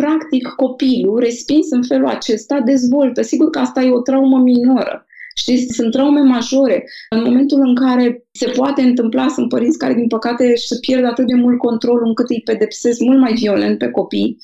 practic, 0.00 0.48
copilul, 0.48 1.18
respins 1.18 1.70
în 1.70 1.82
felul 1.82 2.08
acesta, 2.08 2.60
dezvoltă. 2.60 3.22
Sigur 3.22 3.50
că 3.50 3.58
asta 3.58 3.82
e 3.82 3.90
o 3.90 4.00
traumă 4.00 4.38
minoră. 4.38 5.06
Știți, 5.34 5.74
sunt 5.74 5.92
traume 5.92 6.20
majore. 6.20 6.84
În 7.10 7.22
momentul 7.22 7.60
în 7.60 7.74
care 7.74 8.24
se 8.32 8.48
poate 8.56 8.82
întâmpla, 8.82 9.28
sunt 9.28 9.48
părinți 9.48 9.78
care, 9.78 9.94
din 9.94 10.06
păcate, 10.06 10.52
să 10.56 10.78
pierd 10.80 11.04
atât 11.04 11.26
de 11.26 11.34
mult 11.34 11.58
control 11.58 12.00
încât 12.04 12.30
îi 12.30 12.42
pedepsesc 12.44 13.00
mult 13.00 13.20
mai 13.20 13.32
violent 13.32 13.78
pe 13.78 13.90
copii. 13.90 14.36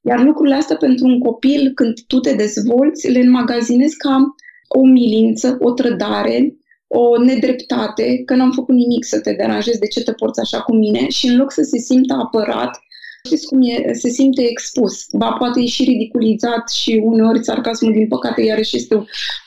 Iar 0.00 0.24
lucrurile 0.24 0.54
astea 0.54 0.76
pentru 0.76 1.06
un 1.06 1.18
copil, 1.18 1.72
când 1.74 1.94
tu 2.06 2.18
te 2.20 2.34
dezvolți, 2.34 3.10
le 3.10 3.18
înmagazinezi 3.18 3.96
ca 3.96 4.34
o 4.68 4.78
umilință, 4.78 5.56
o 5.60 5.70
trădare, 5.72 6.56
o 6.86 7.22
nedreptate, 7.22 8.22
că 8.24 8.34
n-am 8.34 8.52
făcut 8.52 8.74
nimic 8.74 9.04
să 9.04 9.20
te 9.20 9.32
deranjezi, 9.32 9.78
de 9.78 9.86
ce 9.86 10.02
te 10.02 10.12
porți 10.12 10.40
așa 10.40 10.60
cu 10.60 10.74
mine 10.74 11.08
și 11.08 11.26
în 11.26 11.36
loc 11.36 11.52
să 11.52 11.62
se 11.62 11.78
simtă 11.78 12.14
apărat, 12.14 12.78
știți 13.26 13.46
cum 13.46 13.60
e, 13.62 13.92
se 13.92 14.08
simte 14.08 14.42
expus, 14.42 15.06
ba 15.12 15.30
poate 15.38 15.60
e 15.60 15.66
și 15.66 15.84
ridiculizat 15.84 16.70
și 16.70 17.00
uneori 17.04 17.44
sarcasmul, 17.44 17.92
din 17.92 18.08
păcate, 18.08 18.42
iarăși 18.42 18.76
este 18.76 18.94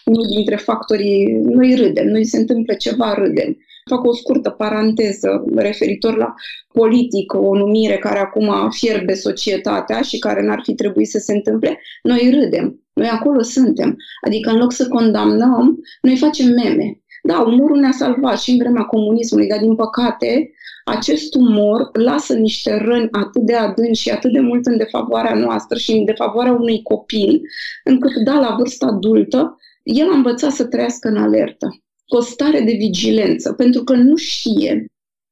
unul 0.05 0.25
dintre 0.36 0.55
factorii, 0.55 1.25
noi 1.43 1.75
râdem, 1.75 2.07
noi 2.07 2.25
se 2.25 2.38
întâmplă 2.38 2.74
ceva, 2.74 3.13
râdem. 3.13 3.57
Fac 3.89 4.03
o 4.03 4.13
scurtă 4.13 4.50
paranteză 4.50 5.43
referitor 5.55 6.17
la 6.17 6.33
politică, 6.74 7.38
o 7.38 7.55
numire 7.57 7.98
care 7.98 8.19
acum 8.19 8.69
fierbe 8.69 9.13
societatea 9.13 10.01
și 10.01 10.19
care 10.19 10.41
n-ar 10.41 10.62
fi 10.63 10.74
trebuit 10.74 11.09
să 11.09 11.17
se 11.17 11.33
întâmple, 11.33 11.79
noi 12.03 12.31
râdem. 12.39 12.83
Noi 12.93 13.07
acolo 13.07 13.41
suntem. 13.41 13.98
Adică 14.25 14.50
în 14.50 14.57
loc 14.57 14.71
să 14.71 14.88
condamnăm, 14.88 15.79
noi 16.01 16.17
facem 16.17 16.48
meme. 16.48 17.01
Da, 17.23 17.39
umorul 17.39 17.77
ne-a 17.77 17.91
salvat 17.91 18.39
și 18.39 18.51
în 18.51 18.57
vremea 18.57 18.83
comunismului, 18.83 19.47
dar 19.47 19.59
din 19.59 19.75
păcate 19.75 20.51
acest 20.85 21.35
umor 21.35 21.89
lasă 21.93 22.33
niște 22.33 22.77
răni 22.77 23.07
atât 23.11 23.41
de 23.41 23.55
adânci 23.55 23.99
și 23.99 24.09
atât 24.09 24.31
de 24.31 24.39
mult 24.39 24.65
în 24.65 24.77
defavoarea 24.77 25.33
noastră 25.33 25.77
și 25.77 25.91
în 25.91 26.05
defavoarea 26.05 26.53
unui 26.53 26.81
copil, 26.81 27.41
încât, 27.83 28.15
da, 28.23 28.33
la 28.33 28.55
vârsta 28.57 28.85
adultă, 28.85 29.57
el 29.83 30.09
a 30.11 30.15
învățat 30.15 30.51
să 30.51 30.65
trăiască 30.65 31.07
în 31.07 31.17
alertă, 31.17 31.67
cu 32.05 32.15
o 32.15 32.21
stare 32.21 32.59
de 32.59 32.71
vigilență, 32.71 33.53
pentru 33.53 33.83
că 33.83 33.93
nu 33.93 34.15
știe 34.15 34.85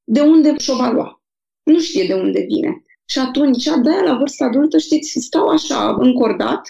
de 0.04 0.22
unde 0.22 0.56
și-o 0.58 0.76
va 0.76 0.92
lua. 0.92 1.22
Nu 1.64 1.80
știe 1.80 2.08
de 2.08 2.14
unde 2.14 2.46
vine. 2.48 2.82
Și 3.06 3.20
atunci, 3.20 3.64
de 3.64 4.02
la 4.06 4.16
vârsta 4.18 4.46
adultă, 4.46 4.78
știți, 4.78 5.20
stau 5.20 5.48
așa 5.48 5.96
încordat 6.00 6.62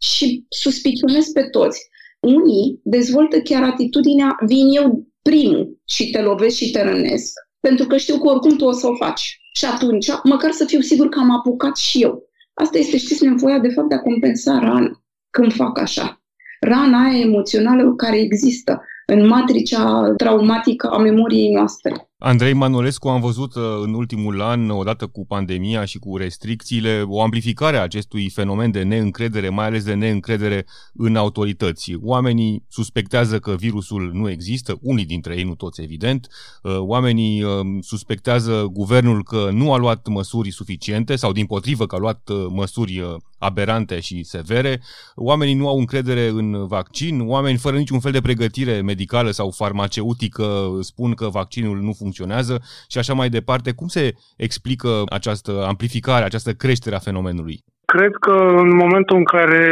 și 0.00 0.44
suspicionez 0.48 1.28
pe 1.28 1.42
toți. 1.42 1.88
Unii 2.20 2.80
dezvoltă 2.82 3.40
chiar 3.40 3.62
atitudinea, 3.62 4.36
vin 4.46 4.68
eu 4.68 5.06
primul 5.22 5.78
și 5.84 6.10
te 6.10 6.20
lovesc 6.20 6.56
și 6.56 6.70
te 6.70 6.82
rănesc 6.82 7.32
pentru 7.60 7.86
că 7.86 7.96
știu 7.96 8.18
că 8.18 8.28
oricum 8.28 8.56
tu 8.56 8.64
o 8.64 8.72
să 8.72 8.86
o 8.86 8.94
faci. 8.94 9.40
Și 9.54 9.64
atunci, 9.64 10.08
măcar 10.22 10.50
să 10.50 10.64
fiu 10.64 10.80
sigur 10.80 11.08
că 11.08 11.18
am 11.18 11.30
apucat 11.30 11.76
și 11.76 12.02
eu. 12.02 12.22
Asta 12.54 12.78
este, 12.78 12.96
știți, 12.96 13.24
nevoia 13.24 13.58
de 13.58 13.68
fapt 13.68 13.88
de 13.88 13.94
a 13.94 14.00
compensa 14.00 14.58
rana 14.58 15.02
când 15.30 15.52
fac 15.52 15.78
așa. 15.78 16.22
Rana 16.60 17.04
aia 17.04 17.18
emoțională 17.18 17.94
care 17.94 18.18
există 18.18 18.82
în 19.06 19.26
matricea 19.26 20.12
traumatică 20.16 20.88
a 20.88 20.98
memoriei 20.98 21.52
noastre. 21.52 22.07
Andrei 22.20 22.52
Manolescu, 22.52 23.08
am 23.08 23.20
văzut 23.20 23.54
uh, 23.54 23.62
în 23.82 23.94
ultimul 23.94 24.42
an, 24.42 24.70
odată 24.70 25.06
cu 25.06 25.26
pandemia 25.26 25.84
și 25.84 25.98
cu 25.98 26.16
restricțiile, 26.16 27.02
o 27.06 27.22
amplificare 27.22 27.76
a 27.76 27.82
acestui 27.82 28.30
fenomen 28.30 28.70
de 28.70 28.82
neîncredere, 28.82 29.48
mai 29.48 29.66
ales 29.66 29.84
de 29.84 29.94
neîncredere 29.94 30.66
în 30.94 31.16
autorități. 31.16 31.94
Oamenii 32.02 32.64
suspectează 32.68 33.38
că 33.38 33.54
virusul 33.54 34.10
nu 34.12 34.30
există, 34.30 34.78
unii 34.82 35.04
dintre 35.04 35.36
ei, 35.36 35.42
nu 35.42 35.54
toți 35.54 35.82
evident. 35.82 36.28
Uh, 36.62 36.78
oamenii 36.78 37.42
uh, 37.42 37.50
suspectează 37.80 38.68
guvernul 38.72 39.22
că 39.22 39.48
nu 39.52 39.72
a 39.72 39.76
luat 39.76 40.06
măsuri 40.06 40.50
suficiente 40.50 41.16
sau 41.16 41.32
din 41.32 41.46
potrivă 41.46 41.86
că 41.86 41.94
a 41.94 41.98
luat 41.98 42.30
măsuri 42.48 43.18
aberante 43.38 44.00
și 44.00 44.24
severe. 44.24 44.82
Oamenii 45.14 45.54
nu 45.54 45.68
au 45.68 45.78
încredere 45.78 46.28
în 46.28 46.66
vaccin, 46.66 47.20
oameni 47.28 47.58
fără 47.58 47.76
niciun 47.76 48.00
fel 48.00 48.12
de 48.12 48.20
pregătire 48.20 48.80
medicală 48.80 49.30
sau 49.30 49.50
farmaceutică 49.50 50.78
spun 50.80 51.14
că 51.14 51.28
vaccinul 51.28 51.80
nu 51.80 51.92
funcționează 51.92 52.06
funcționează 52.08 52.54
și 52.92 52.98
așa 52.98 53.14
mai 53.20 53.28
departe. 53.38 53.70
Cum 53.80 53.88
se 53.96 54.04
explică 54.46 54.90
această 55.18 55.52
amplificare, 55.72 56.24
această 56.24 56.52
creștere 56.62 56.96
a 56.96 57.06
fenomenului? 57.08 57.56
Cred 57.94 58.14
că 58.26 58.36
în 58.64 58.70
momentul 58.82 59.16
în 59.16 59.24
care 59.36 59.64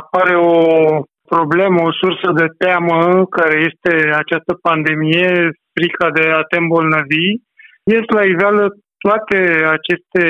apare 0.00 0.36
o 0.36 0.58
problemă, 1.34 1.78
o 1.82 1.92
sursă 2.00 2.28
de 2.40 2.48
teamă, 2.62 2.98
care 3.36 3.56
este 3.68 3.92
această 4.22 4.52
pandemie, 4.68 5.30
frica 5.76 6.08
de 6.18 6.24
a 6.38 6.42
te 6.50 6.56
îmbolnăvi, 6.58 7.26
ies 7.92 8.06
la 8.16 8.24
iveală 8.32 8.64
toate 9.06 9.38
aceste 9.76 10.24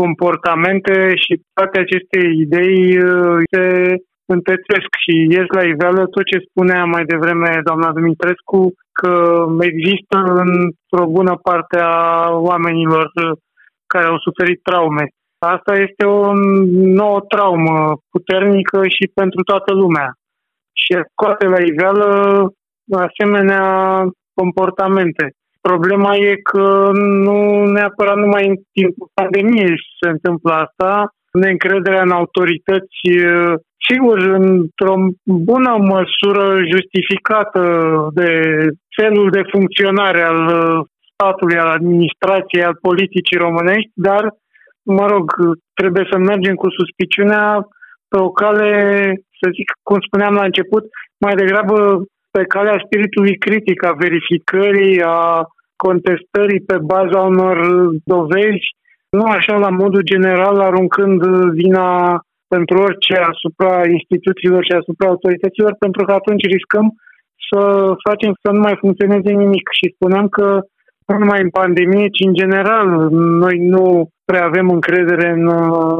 comportamente 0.00 0.94
și 1.22 1.32
toate 1.56 1.76
aceste 1.78 2.18
idei 2.44 2.98
uh, 2.98 3.38
se 3.52 3.64
întețesc 4.36 4.90
și 5.02 5.14
ies 5.34 5.48
la 5.58 5.64
iveală 5.72 6.02
tot 6.14 6.24
ce 6.30 6.46
spunea 6.48 6.84
mai 6.84 7.04
devreme 7.12 7.50
doamna 7.64 7.92
Dumitrescu, 7.92 8.60
că 9.00 9.44
există 9.60 10.16
într-o 10.44 11.06
bună 11.16 11.34
parte 11.42 11.78
a 11.80 12.28
oamenilor 12.30 13.10
care 13.86 14.06
au 14.06 14.18
suferit 14.18 14.62
traume. 14.62 15.04
Asta 15.38 15.72
este 15.74 16.04
o 16.04 16.32
nouă 17.00 17.20
traumă 17.20 17.96
puternică 18.10 18.78
și 18.96 19.10
pentru 19.14 19.42
toată 19.42 19.72
lumea. 19.72 20.08
Și 20.72 20.92
scoate 21.10 21.46
la 21.46 21.60
iveală 21.70 22.08
asemenea 23.06 23.66
comportamente. 24.34 25.24
Problema 25.60 26.16
e 26.16 26.36
că 26.52 26.90
nu 26.92 27.64
neapărat 27.64 28.16
numai 28.16 28.46
în 28.48 28.56
timpul 28.72 29.08
pandemiei 29.14 29.74
se 30.00 30.08
întâmplă 30.08 30.52
asta, 30.52 31.08
neîncrederea 31.40 32.02
în 32.02 32.10
autorități 32.10 32.98
sigur, 33.88 34.18
într-o 34.18 34.94
bună 35.24 35.76
măsură 35.78 36.44
justificată 36.72 37.62
de 38.14 38.30
felul 38.96 39.30
de 39.30 39.42
funcționare 39.52 40.22
al 40.22 40.40
uh, 40.46 40.86
statului, 41.12 41.58
al 41.58 41.70
administrației, 41.78 42.64
al 42.64 42.76
politicii 42.80 43.42
românești, 43.46 43.90
dar, 43.94 44.22
mă 44.82 45.06
rog, 45.06 45.26
trebuie 45.74 46.06
să 46.10 46.18
mergem 46.18 46.54
cu 46.54 46.68
suspiciunea 46.70 47.66
pe 48.08 48.18
o 48.26 48.30
cale, 48.30 48.70
să 49.40 49.46
zic, 49.56 49.68
cum 49.82 49.98
spuneam 50.06 50.34
la 50.34 50.44
început, 50.44 50.84
mai 51.24 51.34
degrabă 51.34 51.76
pe 52.30 52.42
calea 52.44 52.82
spiritului 52.84 53.36
critic, 53.38 53.84
a 53.84 53.92
verificării, 53.92 55.02
a 55.02 55.46
contestării 55.76 56.60
pe 56.60 56.76
baza 56.78 57.20
unor 57.20 57.56
dovezi, 58.04 58.66
nu 59.18 59.24
așa 59.38 59.54
la 59.56 59.70
modul 59.82 60.02
general, 60.12 60.56
aruncând 60.60 61.20
vina 61.60 61.88
pentru 62.54 62.76
orice 62.86 63.14
asupra 63.32 63.72
instituțiilor 63.96 64.62
și 64.64 64.74
asupra 64.80 65.08
autorităților, 65.08 65.72
pentru 65.78 66.04
că 66.04 66.12
atunci 66.12 66.52
riscăm 66.56 66.86
să 67.48 67.60
facem 68.08 68.32
să 68.42 68.48
nu 68.52 68.60
mai 68.66 68.76
funcționeze 68.84 69.30
nimic. 69.32 69.66
Și 69.78 69.94
spuneam 69.94 70.26
că 70.28 70.46
nu 71.06 71.18
numai 71.18 71.40
în 71.42 71.50
pandemie, 71.60 72.08
ci 72.16 72.26
în 72.28 72.34
general 72.34 72.86
noi 73.44 73.56
nu 73.74 74.08
prea 74.24 74.44
avem 74.44 74.68
încredere 74.68 75.28
în, 75.30 75.44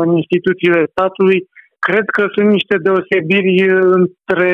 în 0.05 0.11
instituțiile 0.23 0.81
statului. 0.91 1.39
Cred 1.79 2.07
că 2.17 2.23
sunt 2.35 2.49
niște 2.51 2.77
deosebiri 2.87 3.55
între 3.99 4.53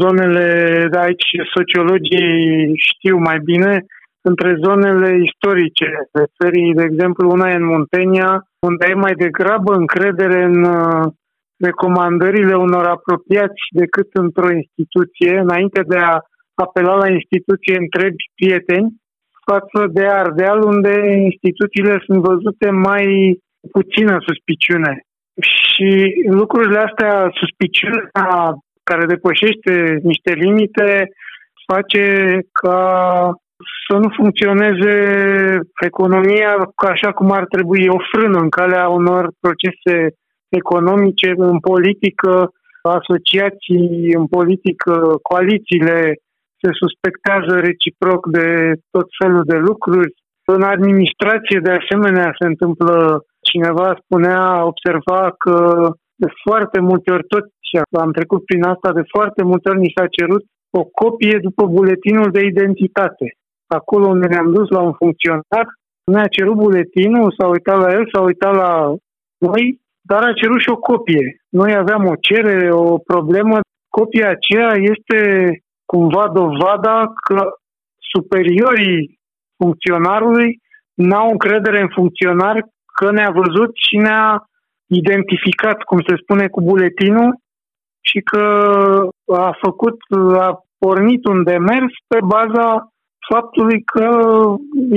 zonele 0.00 0.46
de 0.90 0.98
aici, 0.98 1.28
sociologii 1.54 2.72
știu 2.90 3.16
mai 3.28 3.38
bine, 3.44 3.84
între 4.22 4.50
zonele 4.64 5.10
istorice 5.28 5.88
de 6.12 6.24
țării, 6.38 6.74
de 6.74 6.82
exemplu, 6.82 7.30
una 7.30 7.50
e 7.50 7.54
în 7.54 7.64
Muntenia, 7.64 8.30
unde 8.68 8.84
ai 8.84 8.94
mai 8.94 9.14
degrabă 9.24 9.72
încredere 9.74 10.42
în 10.42 10.64
uh, 10.64 11.04
recomandările 11.68 12.54
unor 12.54 12.84
apropiați 12.86 13.62
decât 13.70 14.08
într-o 14.12 14.50
instituție, 14.60 15.38
înainte 15.38 15.82
de 15.86 15.98
a 15.98 16.18
apela 16.54 16.94
la 16.94 17.08
instituție 17.08 17.76
întrebi 17.78 18.30
prieteni, 18.34 18.88
față 19.50 19.80
de 19.92 20.04
Ardeal, 20.06 20.60
unde 20.62 20.94
instituțiile 21.30 22.02
sunt 22.06 22.20
văzute 22.30 22.70
mai 22.70 23.06
puțină 23.70 24.16
suspiciune. 24.28 24.92
Și 25.40 25.90
lucrurile 26.30 26.78
astea, 26.78 27.30
suspiciunea 27.40 28.54
care 28.82 29.06
depășește 29.06 29.98
niște 30.02 30.32
limite, 30.32 31.08
face 31.72 32.04
ca 32.52 32.80
să 33.86 33.96
nu 33.96 34.08
funcționeze 34.16 34.94
economia 35.84 36.50
așa 36.76 37.12
cum 37.12 37.30
ar 37.30 37.44
trebui, 37.54 37.88
o 37.88 37.98
frână 38.12 38.38
în 38.38 38.48
calea 38.48 38.88
unor 38.88 39.30
procese 39.40 39.96
economice, 40.48 41.34
în 41.36 41.58
politică, 41.58 42.50
asociații, 42.82 44.14
în 44.18 44.26
politică, 44.26 44.94
coalițiile 45.22 45.98
se 46.62 46.70
suspectează 46.82 47.60
reciproc 47.60 48.20
de 48.38 48.46
tot 48.90 49.06
felul 49.20 49.44
de 49.44 49.56
lucruri. 49.56 50.14
În 50.44 50.62
administrație, 50.62 51.58
de 51.62 51.70
asemenea, 51.80 52.28
se 52.38 52.46
întâmplă, 52.46 53.24
cineva 53.40 53.98
spunea, 54.02 54.64
observa 54.64 55.34
că 55.38 55.56
de 56.14 56.28
foarte 56.44 56.80
multe 56.80 57.10
ori, 57.10 57.26
tot 57.26 57.44
am 58.00 58.12
trecut 58.12 58.44
prin 58.44 58.62
asta, 58.62 58.92
de 58.92 59.04
foarte 59.16 59.42
multe 59.42 59.68
ori 59.68 59.78
ni 59.78 59.92
s-a 59.96 60.06
cerut 60.06 60.44
o 60.70 60.82
copie 60.84 61.38
după 61.42 61.66
buletinul 61.66 62.30
de 62.30 62.42
identitate 62.44 63.26
acolo 63.72 64.06
unde 64.08 64.26
ne-am 64.26 64.52
dus 64.52 64.68
la 64.68 64.80
un 64.80 64.92
funcționar, 64.92 65.66
ne-a 66.04 66.26
cerut 66.26 66.56
buletinul, 66.56 67.34
s-a 67.38 67.46
uitat 67.46 67.78
la 67.78 67.90
el, 67.92 68.08
s-a 68.12 68.20
uitat 68.20 68.54
la 68.54 68.94
noi, 69.38 69.80
dar 70.00 70.22
a 70.22 70.32
cerut 70.32 70.60
și 70.60 70.70
o 70.70 70.76
copie. 70.76 71.36
Noi 71.48 71.74
aveam 71.74 72.06
o 72.06 72.14
cerere, 72.20 72.72
o 72.72 72.98
problemă. 72.98 73.60
Copia 73.88 74.28
aceea 74.28 74.72
este 74.92 75.18
cumva 75.84 76.28
dovada 76.28 77.12
că 77.26 77.50
superiorii 78.12 79.18
funcționarului 79.56 80.58
n-au 80.94 81.30
încredere 81.30 81.80
în 81.80 81.88
funcționar 81.88 82.66
că 82.94 83.10
ne-a 83.10 83.30
văzut 83.30 83.70
și 83.74 83.96
ne-a 83.96 84.42
identificat, 84.86 85.82
cum 85.82 85.98
se 86.06 86.14
spune, 86.22 86.48
cu 86.48 86.60
buletinul 86.60 87.36
și 88.00 88.20
că 88.20 88.44
a 89.34 89.56
făcut, 89.60 89.96
a 90.38 90.58
pornit 90.78 91.24
un 91.24 91.42
demers 91.42 91.92
pe 92.06 92.18
baza 92.24 92.91
faptului 93.32 93.78
că 93.92 94.06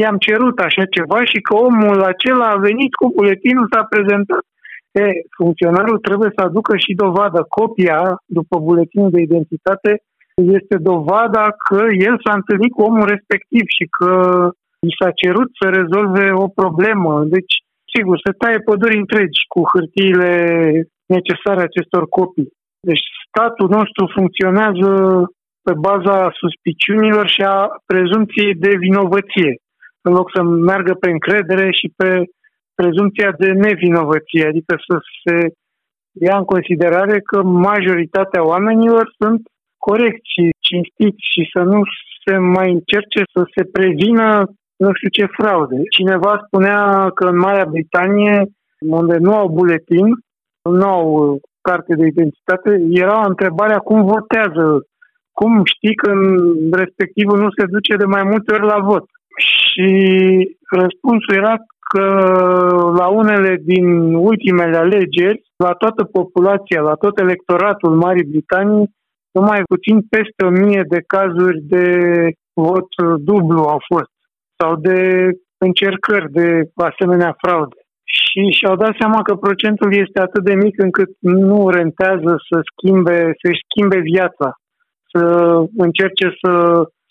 i-am 0.04 0.18
cerut 0.28 0.58
așa 0.60 0.84
ceva 0.96 1.20
și 1.32 1.40
că 1.48 1.54
omul 1.68 2.00
acela 2.12 2.48
a 2.52 2.64
venit 2.70 2.94
cu 3.00 3.06
buletinul, 3.16 3.68
s-a 3.72 3.84
prezentat. 3.94 4.44
E, 4.92 5.06
funcționarul 5.40 5.98
trebuie 6.08 6.32
să 6.36 6.42
aducă 6.44 6.74
și 6.84 7.00
dovadă. 7.04 7.40
Copia, 7.58 8.00
după 8.38 8.56
buletinul 8.68 9.12
de 9.16 9.22
identitate, 9.22 9.92
este 10.58 10.76
dovada 10.92 11.46
că 11.66 11.80
el 12.08 12.16
s-a 12.24 12.34
întâlnit 12.40 12.72
cu 12.74 12.82
omul 12.90 13.06
respectiv 13.14 13.66
și 13.78 13.86
că 13.98 14.12
i 14.90 14.92
s-a 15.00 15.12
cerut 15.22 15.50
să 15.60 15.66
rezolve 15.80 16.26
o 16.46 16.48
problemă. 16.62 17.14
Deci, 17.36 17.54
sigur, 17.96 18.16
se 18.26 18.32
taie 18.42 18.60
păduri 18.70 19.02
întregi 19.04 19.40
cu 19.54 19.62
hârtiile 19.74 20.32
necesare 21.16 21.62
acestor 21.62 22.04
copii. 22.18 22.54
Deci 22.90 23.06
statul 23.28 23.70
nostru 23.78 24.04
funcționează 24.16 24.92
pe 25.68 25.74
baza 25.88 26.18
suspiciunilor 26.42 27.28
și 27.36 27.42
a 27.42 27.58
prezumției 27.86 28.54
de 28.66 28.72
vinovăție, 28.88 29.52
în 30.02 30.12
loc 30.14 30.28
să 30.36 30.42
meargă 30.44 30.94
pe 30.94 31.10
încredere 31.10 31.68
și 31.80 31.88
pe 32.00 32.10
prezumția 32.80 33.32
de 33.38 33.50
nevinovăție, 33.66 34.46
adică 34.48 34.74
să 34.88 34.96
se 35.24 35.36
ia 36.26 36.38
în 36.38 36.48
considerare 36.54 37.20
că 37.20 37.38
majoritatea 37.44 38.46
oamenilor 38.46 39.06
sunt 39.20 39.42
corecți 39.78 40.30
și 40.34 40.44
cinstiți 40.68 41.24
și 41.34 41.50
să 41.54 41.62
nu 41.72 41.80
se 42.26 42.38
mai 42.38 42.68
încerce 42.72 43.22
să 43.34 43.42
se 43.56 43.64
prevină 43.76 44.28
nu 44.84 44.90
știu 44.94 45.10
ce 45.10 45.36
fraude. 45.38 45.76
Cineva 45.90 46.44
spunea 46.46 47.10
că 47.16 47.24
în 47.28 47.38
Marea 47.38 47.66
Britanie, 47.66 48.46
unde 48.80 49.18
nu 49.18 49.34
au 49.36 49.48
buletin, 49.48 50.08
nu 50.80 50.88
au 50.88 51.40
carte 51.62 51.96
de 51.96 52.06
identitate, 52.06 52.72
era 52.90 53.22
întrebarea 53.26 53.78
cum 53.78 54.06
votează 54.06 54.86
cum 55.40 55.52
știi 55.74 55.96
că 55.96 56.12
respectivul 56.82 57.38
nu 57.40 57.50
se 57.58 57.66
duce 57.76 57.94
de 57.96 58.08
mai 58.16 58.24
multe 58.32 58.54
ori 58.54 58.66
la 58.74 58.80
vot? 58.90 59.06
Și 59.50 59.90
răspunsul 60.82 61.34
era 61.42 61.56
că 61.90 62.06
la 63.00 63.08
unele 63.08 63.52
din 63.72 63.86
ultimele 64.14 64.78
alegeri, 64.78 65.42
la 65.56 65.72
toată 65.72 66.04
populația, 66.04 66.82
la 66.82 66.94
tot 66.94 67.20
electoratul 67.20 67.96
Marii 67.96 68.32
Britanii, 68.34 68.90
numai 69.32 69.62
puțin 69.74 70.02
peste 70.10 70.42
o 70.46 70.50
mie 70.50 70.84
de 70.88 71.00
cazuri 71.08 71.60
de 71.62 71.88
vot 72.54 72.90
dublu 73.30 73.62
au 73.62 73.82
fost. 73.94 74.14
sau 74.62 74.76
de 74.76 75.30
încercări 75.58 76.32
de 76.32 76.48
asemenea 76.76 77.36
fraude. 77.44 77.76
Și 78.04 78.42
și-au 78.58 78.76
dat 78.76 78.94
seama 79.00 79.22
că 79.22 79.36
procentul 79.36 79.94
este 79.94 80.20
atât 80.20 80.44
de 80.44 80.56
mic 80.56 80.76
încât 80.82 81.10
nu 81.20 81.70
rentează 81.70 82.32
să 82.50 82.60
schimbe, 82.70 83.18
să-și 83.42 83.66
schimbe 83.70 84.00
viața, 84.00 84.48
să 85.16 85.26
încerce 85.78 86.28
să, 86.42 86.54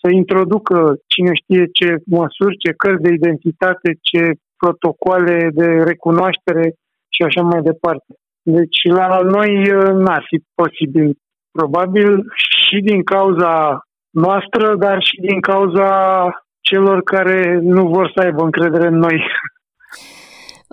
să 0.01 0.07
introducă 0.11 0.95
cine 1.07 1.31
știe 1.41 1.65
ce 1.77 1.89
măsuri, 2.05 2.57
ce 2.63 2.71
cărți 2.71 3.05
de 3.07 3.11
identitate, 3.13 3.89
ce 4.01 4.21
protocoale 4.57 5.49
de 5.53 5.67
recunoaștere 5.91 6.65
și 7.13 7.21
așa 7.23 7.41
mai 7.41 7.61
departe. 7.61 8.11
Deci 8.41 8.79
la 8.99 9.19
noi 9.35 9.51
uh, 9.71 9.91
n-ar 10.03 10.23
fi 10.29 10.37
posibil, 10.61 11.17
probabil 11.51 12.09
și 12.35 12.77
din 12.89 13.03
cauza 13.03 13.79
noastră, 14.09 14.75
dar 14.75 14.97
și 15.03 15.19
din 15.27 15.39
cauza 15.39 15.89
celor 16.61 17.03
care 17.03 17.59
nu 17.61 17.87
vor 17.87 18.11
să 18.15 18.21
aibă 18.21 18.43
încredere 18.43 18.87
în 18.87 18.97
noi. 18.97 19.17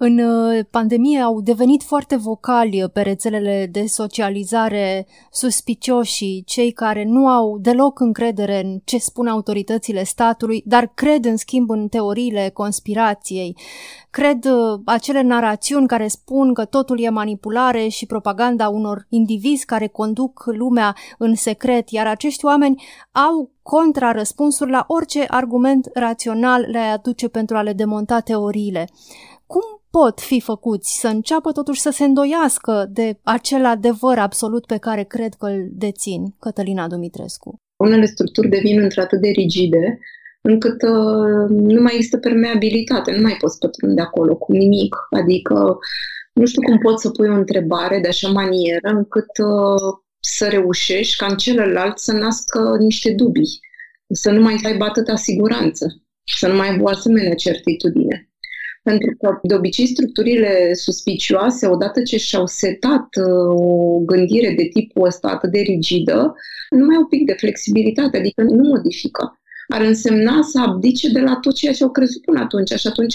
În 0.04 0.18
uh, 0.18 0.64
pandemie 0.70 1.20
au 1.20 1.40
devenit 1.40 1.82
foarte 1.82 2.16
vocali 2.16 2.84
pe 2.92 3.00
rețelele 3.00 3.68
de 3.72 3.86
socializare 3.86 5.06
suspicioși, 5.30 6.44
cei 6.44 6.72
care 6.72 7.04
nu 7.04 7.28
au 7.28 7.58
deloc 7.58 8.00
încredere 8.00 8.60
în 8.64 8.80
ce 8.84 8.98
spun 8.98 9.26
autoritățile 9.26 10.04
statului, 10.04 10.62
dar 10.66 10.90
cred 10.94 11.24
în 11.24 11.36
schimb 11.36 11.70
în 11.70 11.88
teoriile 11.88 12.50
conspirației. 12.54 13.56
Cred 14.10 14.44
uh, 14.44 14.80
acele 14.84 15.22
narațiuni 15.22 15.86
care 15.86 16.08
spun 16.08 16.54
că 16.54 16.64
totul 16.64 17.00
e 17.00 17.08
manipulare 17.08 17.88
și 17.88 18.06
propaganda 18.06 18.68
unor 18.68 19.06
indivizi 19.08 19.64
care 19.64 19.86
conduc 19.86 20.42
lumea 20.46 20.96
în 21.18 21.34
secret, 21.34 21.90
iar 21.90 22.06
acești 22.06 22.44
oameni 22.44 22.82
au 23.12 23.50
contrarăspunsuri 23.62 24.70
la 24.70 24.84
orice 24.86 25.24
argument 25.28 25.90
rațional 25.94 26.66
le 26.70 26.78
aduce 26.78 27.28
pentru 27.28 27.56
a 27.56 27.62
le 27.62 27.72
demonta 27.72 28.20
teoriile. 28.20 28.88
Cum 29.92 30.00
pot 30.00 30.20
fi 30.20 30.40
făcuți 30.40 31.00
să 31.00 31.08
înceapă 31.08 31.52
totuși 31.52 31.80
să 31.80 31.90
se 31.90 32.04
îndoiască 32.04 32.86
de 32.90 33.18
acel 33.22 33.64
adevăr 33.64 34.18
absolut 34.18 34.66
pe 34.66 34.76
care 34.76 35.02
cred 35.02 35.34
că 35.34 35.46
îl 35.46 35.68
dețin 35.70 36.34
Cătălina 36.40 36.88
Dumitrescu? 36.88 37.60
Unele 37.76 38.04
structuri 38.04 38.48
devin 38.48 38.80
într-atât 38.80 39.20
de 39.20 39.28
rigide 39.28 39.98
încât 40.40 40.82
uh, 40.82 41.48
nu 41.48 41.82
mai 41.82 41.94
există 41.94 42.18
permeabilitate, 42.18 43.12
nu 43.12 43.22
mai 43.22 43.36
poți 43.40 43.58
pătrunde 43.58 44.00
acolo 44.00 44.36
cu 44.36 44.52
nimic. 44.52 44.96
Adică 45.10 45.78
nu 46.32 46.46
știu 46.46 46.62
cum 46.62 46.78
poți 46.78 47.02
să 47.02 47.10
pui 47.10 47.28
o 47.28 47.34
întrebare 47.34 48.00
de 48.00 48.08
așa 48.08 48.28
manieră 48.28 48.88
încât 48.88 49.38
uh, 49.38 49.98
să 50.20 50.48
reușești 50.48 51.16
ca 51.16 51.26
în 51.26 51.36
celălalt 51.36 51.98
să 51.98 52.12
nască 52.12 52.76
niște 52.78 53.12
dubii, 53.12 53.60
să 54.12 54.30
nu 54.30 54.42
mai 54.42 54.60
aibă 54.64 54.84
atâta 54.84 55.16
siguranță, 55.16 56.02
să 56.40 56.48
nu 56.48 56.54
mai 56.54 56.70
aibă 56.70 56.82
o 56.82 56.88
asemenea 56.88 57.34
certitudine. 57.34 58.31
Pentru 58.82 59.16
că, 59.18 59.38
de 59.42 59.54
obicei, 59.54 59.86
structurile 59.86 60.74
suspicioase, 60.74 61.66
odată 61.66 62.02
ce 62.02 62.16
și-au 62.16 62.46
setat 62.46 63.06
uh, 63.16 63.54
o 63.54 63.98
gândire 63.98 64.54
de 64.56 64.64
tipul 64.72 65.06
ăsta 65.06 65.28
atât 65.28 65.50
de 65.50 65.58
rigidă, 65.58 66.34
nu 66.70 66.84
mai 66.84 66.94
au 66.94 67.00
un 67.00 67.08
pic 67.08 67.26
de 67.26 67.32
flexibilitate, 67.32 68.16
adică 68.16 68.42
nu 68.42 68.68
modifică. 68.68 69.36
Ar 69.68 69.80
însemna 69.80 70.42
să 70.42 70.60
abdice 70.60 71.08
de 71.10 71.20
la 71.20 71.36
tot 71.36 71.54
ceea 71.54 71.72
ce 71.72 71.82
au 71.82 71.90
crezut 71.90 72.22
până 72.22 72.40
atunci 72.40 72.72
și 72.72 72.86
atunci 72.86 73.14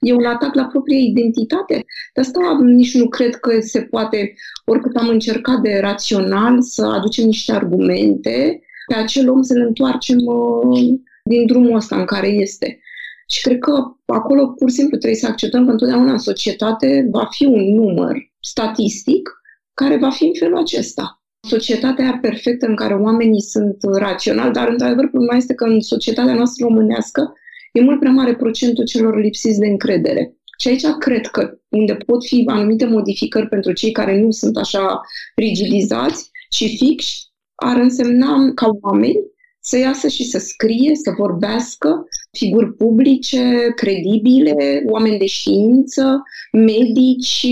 e 0.00 0.12
un 0.12 0.24
atac 0.24 0.54
la 0.54 0.64
propria 0.64 0.98
identitate. 0.98 1.84
De 2.14 2.20
asta 2.20 2.58
nici 2.62 2.94
nu 2.94 3.08
cred 3.08 3.34
că 3.34 3.60
se 3.60 3.80
poate, 3.80 4.34
oricât 4.64 4.96
am 4.96 5.08
încercat 5.08 5.60
de 5.60 5.78
rațional 5.80 6.62
să 6.62 6.86
aducem 6.86 7.24
niște 7.24 7.52
argumente, 7.52 8.60
pe 8.86 8.94
acel 8.94 9.30
om 9.30 9.42
să-l 9.42 9.60
întoarcem 9.60 10.18
uh, 10.18 10.94
din 11.24 11.46
drumul 11.46 11.76
ăsta 11.76 11.96
în 11.96 12.04
care 12.04 12.28
este. 12.28 12.78
Și 13.26 13.42
cred 13.42 13.58
că 13.58 13.72
acolo 14.06 14.46
pur 14.46 14.70
și 14.70 14.76
simplu 14.76 14.96
trebuie 14.96 15.20
să 15.20 15.26
acceptăm 15.26 15.64
că 15.64 15.70
întotdeauna 15.70 16.12
în 16.12 16.18
societate 16.18 17.08
va 17.10 17.28
fi 17.30 17.44
un 17.44 17.74
număr 17.74 18.16
statistic 18.40 19.30
care 19.74 19.96
va 19.96 20.10
fi 20.10 20.24
în 20.24 20.32
felul 20.38 20.58
acesta. 20.58 21.22
Societatea 21.48 22.18
perfectă 22.20 22.66
în 22.66 22.76
care 22.76 22.94
oamenii 22.94 23.42
sunt 23.42 23.76
raționali, 23.80 24.52
dar 24.52 24.68
într-adevăr 24.68 25.08
problema 25.08 25.36
este 25.36 25.54
că 25.54 25.64
în 25.64 25.80
societatea 25.80 26.34
noastră 26.34 26.66
românească 26.66 27.32
e 27.72 27.80
mult 27.80 27.98
prea 27.98 28.12
mare 28.12 28.34
procentul 28.34 28.84
celor 28.84 29.20
lipsiți 29.20 29.58
de 29.58 29.66
încredere. 29.66 30.36
Și 30.58 30.68
aici 30.68 30.86
cred 30.98 31.26
că 31.26 31.58
unde 31.68 31.94
pot 31.94 32.24
fi 32.24 32.44
anumite 32.46 32.86
modificări 32.86 33.48
pentru 33.48 33.72
cei 33.72 33.92
care 33.92 34.20
nu 34.20 34.30
sunt 34.30 34.56
așa 34.56 35.00
rigidizați 35.34 36.30
și 36.50 36.76
fixi, 36.76 37.32
ar 37.54 37.76
însemna 37.76 38.52
ca 38.54 38.68
oameni 38.80 39.16
să 39.66 39.78
iasă 39.78 40.08
și 40.08 40.24
să 40.24 40.38
scrie, 40.38 40.94
să 40.94 41.14
vorbească, 41.16 42.06
figuri 42.32 42.72
publice, 42.72 43.72
credibile, 43.76 44.82
oameni 44.86 45.18
de 45.18 45.26
știință, 45.26 46.22
medici, 46.52 47.46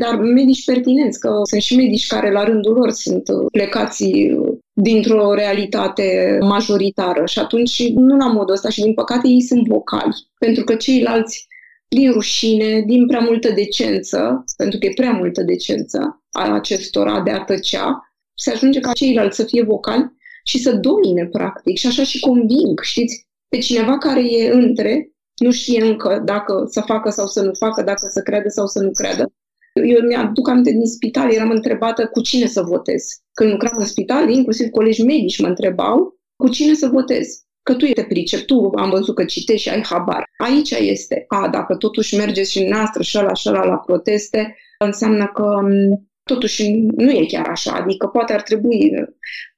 dar 0.00 0.18
medici 0.18 0.64
pertinenți, 0.64 1.20
că 1.20 1.40
sunt 1.42 1.62
și 1.62 1.76
medici 1.76 2.06
care 2.06 2.32
la 2.32 2.44
rândul 2.44 2.72
lor 2.72 2.90
sunt 2.90 3.22
plecați 3.52 4.04
dintr-o 4.72 5.34
realitate 5.34 6.38
majoritară. 6.40 7.26
Și 7.26 7.38
atunci 7.38 7.88
nu 7.88 8.16
la 8.16 8.26
modul 8.26 8.54
ăsta 8.54 8.68
și 8.68 8.82
din 8.82 8.94
păcate 8.94 9.28
ei 9.28 9.42
sunt 9.42 9.66
vocali, 9.66 10.14
pentru 10.38 10.64
că 10.64 10.74
ceilalți 10.74 11.46
din 11.88 12.12
rușine, 12.12 12.84
din 12.86 13.06
prea 13.06 13.20
multă 13.20 13.52
decență, 13.54 14.44
pentru 14.56 14.78
că 14.78 14.86
e 14.86 14.92
prea 14.94 15.12
multă 15.12 15.42
decență 15.42 16.22
a 16.30 16.54
acestora 16.54 17.20
de 17.20 17.30
a 17.30 17.44
tăcea, 17.44 18.14
se 18.34 18.50
ajunge 18.50 18.80
ca 18.80 18.92
ceilalți 18.92 19.36
să 19.36 19.44
fie 19.44 19.62
vocali 19.62 20.20
și 20.44 20.58
să 20.58 20.72
domine, 20.72 21.26
practic. 21.26 21.76
Și 21.76 21.86
așa 21.86 22.02
și 22.02 22.20
conving, 22.20 22.80
știți, 22.80 23.28
pe 23.48 23.58
cineva 23.58 23.98
care 23.98 24.20
e 24.32 24.52
între, 24.52 25.12
nu 25.34 25.50
știe 25.50 25.84
încă 25.84 26.22
dacă 26.24 26.64
să 26.70 26.80
facă 26.80 27.10
sau 27.10 27.26
să 27.26 27.42
nu 27.42 27.52
facă, 27.54 27.82
dacă 27.82 28.08
să 28.10 28.20
creadă 28.22 28.48
sau 28.48 28.66
să 28.66 28.82
nu 28.82 28.90
creadă. 28.90 29.32
Eu 29.74 30.06
mi-aduc 30.06 30.48
aminte 30.48 30.70
din 30.70 30.86
spital, 30.86 31.32
eram 31.32 31.50
întrebată 31.50 32.06
cu 32.06 32.20
cine 32.20 32.46
să 32.46 32.62
votez. 32.62 33.02
Când 33.32 33.50
lucram 33.50 33.72
în 33.78 33.84
spital, 33.84 34.30
inclusiv 34.30 34.68
colegi 34.68 35.04
medici 35.04 35.40
mă 35.40 35.46
întrebau 35.46 36.18
cu 36.36 36.48
cine 36.48 36.74
să 36.74 36.88
votez. 36.88 37.26
Că 37.62 37.74
tu 37.74 37.86
te 37.86 38.04
pricep, 38.04 38.46
tu 38.46 38.72
am 38.76 38.90
văzut 38.90 39.14
că 39.14 39.24
citești 39.24 39.68
și 39.68 39.74
ai 39.74 39.82
habar. 39.82 40.24
Aici 40.36 40.70
este, 40.70 41.24
a, 41.28 41.48
dacă 41.48 41.76
totuși 41.76 42.16
mergeți 42.16 42.50
și 42.50 42.64
noastră 42.64 43.02
și 43.02 43.18
ăla 43.18 43.34
și 43.34 43.48
ăla 43.48 43.64
la 43.64 43.76
proteste, 43.76 44.56
înseamnă 44.78 45.30
că 45.34 45.60
totuși 46.22 46.70
nu 46.96 47.10
e 47.10 47.26
chiar 47.26 47.46
așa. 47.48 47.72
Adică 47.72 48.06
poate 48.06 48.32
ar 48.32 48.42
trebui 48.42 48.92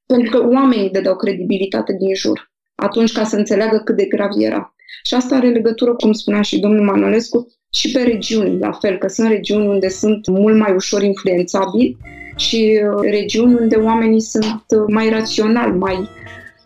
pentru 0.07 0.31
că 0.31 0.47
oamenii 0.49 0.91
dădeau 0.91 1.17
credibilitate 1.17 1.97
din 1.99 2.15
jur 2.15 2.53
atunci 2.75 3.13
ca 3.13 3.25
să 3.25 3.37
înțeleagă 3.37 3.83
cât 3.85 3.97
de 3.97 4.05
grav 4.05 4.31
era. 4.39 4.75
Și 5.03 5.15
asta 5.15 5.37
are 5.37 5.49
legătură, 5.49 5.95
cum 5.95 6.13
spunea 6.13 6.43
și 6.43 6.61
domnul 6.61 6.85
Manolescu, 6.85 7.47
și 7.73 7.91
pe 7.91 8.03
regiuni, 8.03 8.59
la 8.59 8.73
fel, 8.73 8.99
că 8.99 9.09
sunt 9.09 9.29
regiuni 9.29 9.67
unde 9.67 9.89
sunt 9.89 10.27
mult 10.27 10.59
mai 10.59 10.73
ușor 10.75 11.03
influențabili 11.03 11.97
și 12.37 12.81
uh, 12.95 13.01
regiuni 13.11 13.55
unde 13.55 13.77
oamenii 13.77 14.21
sunt 14.21 14.65
uh, 14.69 14.85
mai 14.89 15.09
raționali, 15.09 15.77
mai, 15.77 16.09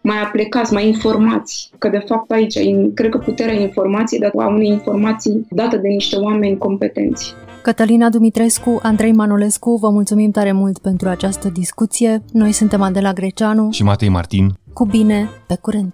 mai 0.03 0.21
aplecați, 0.23 0.73
mai 0.73 0.87
informați. 0.87 1.71
Că 1.79 1.89
de 1.89 2.03
fapt 2.07 2.31
aici, 2.31 2.59
cred 2.95 3.11
că 3.11 3.19
puterea 3.19 3.61
informației, 3.61 4.21
dar 4.21 4.33
a 4.37 4.49
unei 4.49 4.69
informații 4.69 5.47
dată 5.51 5.77
de 5.77 5.89
niște 5.89 6.17
oameni 6.17 6.59
competenți. 6.59 7.35
Cătălina 7.63 8.09
Dumitrescu, 8.09 8.79
Andrei 8.83 9.13
Manolescu, 9.13 9.77
vă 9.77 9.91
mulțumim 9.91 10.31
tare 10.31 10.53
mult 10.53 10.79
pentru 10.79 11.09
această 11.09 11.49
discuție. 11.49 12.23
Noi 12.33 12.53
suntem 12.53 12.83
Adela 12.83 13.13
Greceanu 13.13 13.71
și 13.71 13.83
Matei 13.83 14.09
Martin. 14.09 14.59
Cu 14.73 14.85
bine, 14.85 15.29
pe 15.47 15.57
curând! 15.61 15.93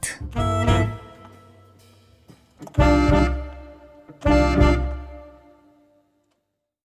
thank 4.20 4.78
you 4.78 4.83